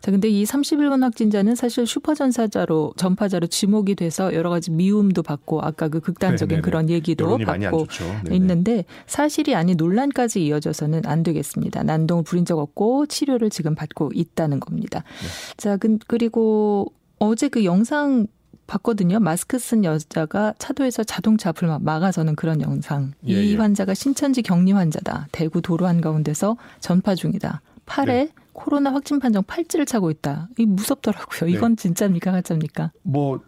자, 0.00 0.12
근데 0.12 0.28
이 0.28 0.44
31번 0.44 1.02
확진자는 1.02 1.56
사실 1.56 1.84
슈퍼전사자로 1.84 2.94
전파자로 2.96 3.48
지목이 3.48 3.96
돼서 3.96 4.32
여러 4.34 4.50
가지 4.50 4.70
미움도 4.70 5.24
받고 5.24 5.60
아까 5.62 5.88
그 5.88 6.00
극단적인 6.00 6.48
네네네. 6.48 6.62
그런 6.62 6.88
얘기도 6.90 7.36
받고 7.36 7.86
있는데 8.30 8.84
사실이 9.06 9.56
아닌 9.56 9.76
논란까지 9.76 10.46
이어져서는 10.46 11.06
안 11.06 11.24
되겠습니다. 11.24 11.82
난동을 11.82 12.22
부린 12.22 12.44
적 12.44 12.60
없고 12.60 13.06
치료를 13.06 13.50
지금 13.50 13.74
받고 13.74 14.12
있다는 14.14 14.60
겁니다. 14.60 15.02
네. 15.20 15.56
자, 15.56 15.76
그리고 16.06 16.92
어제 17.18 17.48
그 17.48 17.64
영상 17.64 18.28
봤거든요. 18.68 19.18
마스크 19.18 19.58
쓴 19.58 19.84
여자가 19.84 20.54
차도에서 20.58 21.02
자동차 21.02 21.48
앞을 21.48 21.68
막아서는 21.80 22.36
그런 22.36 22.60
영상. 22.60 23.12
예, 23.26 23.42
이 23.42 23.54
예. 23.54 23.56
환자가 23.56 23.94
신천지 23.94 24.42
격리 24.42 24.70
환자다. 24.70 25.26
대구 25.32 25.62
도로 25.62 25.86
한가운데서 25.88 26.56
전파 26.78 27.16
중이다. 27.16 27.62
팔에 27.88 28.24
네. 28.24 28.32
코로나 28.52 28.92
확진 28.92 29.18
판정 29.18 29.42
팔찌를 29.42 29.86
차고 29.86 30.10
있다. 30.10 30.48
이 30.58 30.66
무섭더라고요. 30.66 31.50
네. 31.50 31.56
이건 31.56 31.76
네. 31.76 31.82
진짜입니까 31.82 32.32
가짜입니까? 32.32 32.92
뭐 33.02 33.40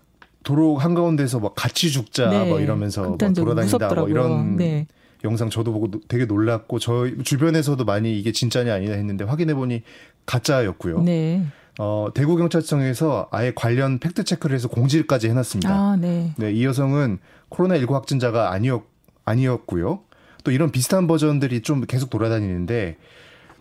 도로 0.42 0.78
한가운데서 0.78 1.40
막 1.40 1.54
같이 1.54 1.90
죽자 1.90 2.30
네. 2.30 2.48
뭐 2.48 2.60
이러면서 2.60 3.02
막 3.02 3.18
돌아다닌다 3.18 3.62
무섭더라고요. 3.62 4.00
뭐 4.00 4.08
이런 4.08 4.56
네. 4.56 4.86
영상 5.24 5.50
저도 5.50 5.72
보고 5.72 5.90
되게 6.08 6.24
놀랐고 6.24 6.78
저 6.78 7.06
주변에서도 7.22 7.84
많이 7.84 8.18
이게 8.18 8.32
진짜냐 8.32 8.72
아니냐 8.72 8.94
했는데 8.94 9.24
확인해 9.24 9.54
보니 9.54 9.82
가짜였고요. 10.26 11.02
네. 11.02 11.44
어, 11.78 12.08
대구 12.14 12.36
경찰청에서 12.36 13.28
아예 13.30 13.52
관련 13.54 13.98
팩트 13.98 14.24
체크를 14.24 14.54
해서 14.54 14.68
공지까지 14.68 15.28
해놨습니다. 15.28 15.70
아, 15.70 15.96
네. 15.96 16.34
네, 16.36 16.52
이 16.52 16.64
여성은 16.64 17.18
코로나19 17.50 17.92
확진자가 17.92 18.52
아니었 18.52 18.82
아니었고요. 19.24 20.00
또 20.42 20.50
이런 20.50 20.72
비슷한 20.72 21.06
버전들이 21.06 21.60
좀 21.60 21.82
계속 21.82 22.10
돌아다니는데 22.10 22.96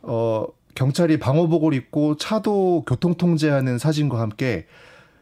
어, 0.01 0.45
경찰이 0.75 1.19
방호복을 1.19 1.73
입고 1.73 2.17
차도 2.17 2.85
교통 2.87 3.15
통제하는 3.15 3.77
사진과 3.77 4.19
함께 4.19 4.65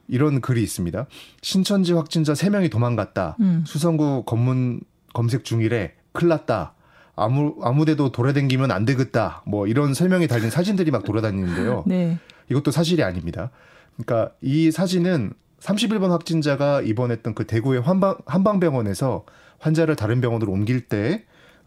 이런 0.07 0.41
글이 0.41 0.61
있습니다. 0.63 1.07
신천지 1.41 1.93
확진자 1.93 2.33
3명이 2.33 2.71
도망갔다. 2.71 3.37
음. 3.39 3.63
수성구 3.65 4.23
검문 4.25 4.81
검색 5.13 5.43
중이래. 5.43 5.93
큰일 6.13 6.29
났다. 6.29 6.73
아무 7.15 7.55
아무데도 7.61 8.11
돌아다니면 8.11 8.71
안 8.71 8.85
되겠다. 8.85 9.41
뭐 9.45 9.67
이런 9.67 9.93
설명이 9.93 10.27
달린 10.27 10.49
사진들이 10.49 10.91
막 10.91 11.03
돌아다니는데요. 11.03 11.83
네. 11.87 12.19
이것도 12.49 12.71
사실이 12.71 13.03
아닙니다. 13.03 13.49
그러니까 13.95 14.33
이 14.41 14.71
사진은 14.71 15.33
31번 15.59 16.09
확진자가 16.09 16.81
입원했던 16.81 17.33
그 17.33 17.45
대구의 17.45 17.81
한방, 17.81 18.15
한방병원에서 18.27 19.25
환자를 19.59 19.95
다른 19.95 20.21
병원으로 20.21 20.51
옮길 20.51 20.87
때 20.87 21.25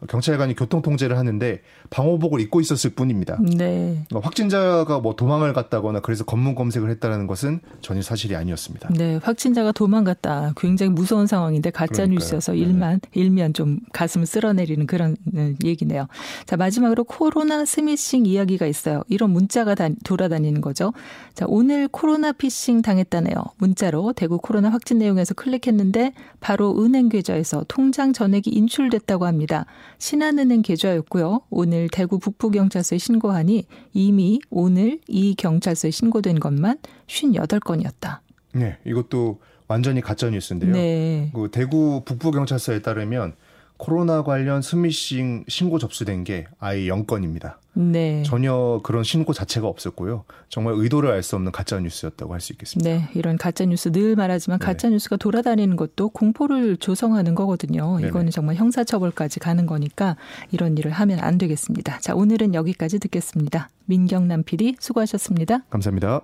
경찰관이 0.08 0.54
교통 0.54 0.82
통제를 0.82 1.18
하는데 1.18 1.60
방호복을 1.90 2.40
입고 2.40 2.60
있었을 2.60 2.90
뿐입니다. 2.90 3.38
네. 3.42 4.04
그러니까 4.08 4.20
확진자가 4.26 5.00
뭐 5.00 5.14
도망을 5.14 5.52
갔다거나 5.52 6.00
그래서 6.00 6.24
검문 6.24 6.54
검색을 6.54 6.90
했다는 6.90 7.26
것은 7.26 7.60
전혀 7.80 8.02
사실이 8.02 8.34
아니었습니다. 8.36 8.90
네, 8.94 9.18
확진자가 9.22 9.72
도망갔다. 9.72 10.54
굉장히 10.56 10.92
무서운 10.92 11.26
상황인데 11.26 11.70
가짜 11.70 12.06
뉴스여서 12.06 12.54
일만 12.54 13.00
일면 13.12 13.52
좀 13.52 13.80
가슴을 13.92 14.26
쓸어내리는 14.26 14.86
그런 14.86 15.16
네, 15.24 15.54
얘기네요. 15.64 16.06
자, 16.46 16.56
마지막으로 16.56 17.04
코로나 17.04 17.64
스미싱 17.64 18.26
이야기가 18.26 18.66
있어요. 18.66 19.02
이런 19.08 19.30
문자가 19.30 19.74
다, 19.74 19.88
돌아다니는 20.04 20.60
거죠. 20.60 20.92
자, 21.34 21.44
오늘 21.48 21.88
코로나 21.88 22.32
피싱 22.32 22.82
당했다네요. 22.82 23.34
문자로 23.58 24.12
대구 24.14 24.38
코로나 24.38 24.70
확진 24.70 24.98
내용에서 24.98 25.34
클릭했는데 25.34 26.12
바로 26.40 26.82
은행 26.82 27.08
계좌에서 27.08 27.64
통장 27.68 28.12
전액이 28.12 28.50
인출됐다고 28.50 29.26
합니다. 29.26 29.66
신한은행 30.00 30.62
계좌였고요. 30.62 31.42
오늘 31.50 31.88
대구 31.90 32.18
북부경찰서에 32.18 32.98
신고하니 32.98 33.66
이미 33.92 34.40
오늘 34.50 34.98
이 35.06 35.34
경찰서에 35.36 35.90
신고된 35.90 36.40
것만 36.40 36.78
58건이었다. 37.06 38.20
네, 38.54 38.78
이것도 38.84 39.40
완전히 39.68 40.00
가짜 40.00 40.28
뉴스인데요. 40.30 40.72
네. 40.72 41.30
그 41.34 41.50
대구 41.52 42.02
북부경찰서에 42.04 42.80
따르면 42.82 43.34
코로나 43.80 44.22
관련 44.22 44.60
스미싱 44.60 45.44
신고 45.48 45.78
접수된 45.78 46.22
게 46.22 46.46
아예 46.58 46.82
0건입니다. 46.82 47.54
네. 47.72 48.22
전혀 48.24 48.80
그런 48.82 49.02
신고 49.02 49.32
자체가 49.32 49.66
없었고요. 49.66 50.24
정말 50.50 50.74
의도를 50.76 51.10
알 51.10 51.22
수 51.22 51.34
없는 51.36 51.50
가짜 51.50 51.80
뉴스였다고 51.80 52.34
할 52.34 52.40
수 52.40 52.52
있겠습니다. 52.52 52.90
네, 52.90 53.08
이런 53.14 53.38
가짜 53.38 53.64
뉴스 53.64 53.90
늘 53.90 54.16
말하지만 54.16 54.58
네. 54.58 54.66
가짜 54.66 54.90
뉴스가 54.90 55.16
돌아다니는 55.16 55.76
것도 55.76 56.10
공포를 56.10 56.76
조성하는 56.76 57.34
거거든요. 57.34 57.96
네네. 57.96 58.08
이거는 58.08 58.30
정말 58.30 58.56
형사처벌까지 58.56 59.40
가는 59.40 59.64
거니까 59.64 60.16
이런 60.50 60.76
일을 60.76 60.90
하면 60.90 61.18
안 61.20 61.38
되겠습니다. 61.38 62.00
자, 62.00 62.14
오늘은 62.14 62.54
여기까지 62.54 62.98
듣겠습니다. 62.98 63.70
민경남 63.86 64.42
PD 64.42 64.76
수고하셨습니다. 64.78 65.60
감사합니다. 65.70 66.20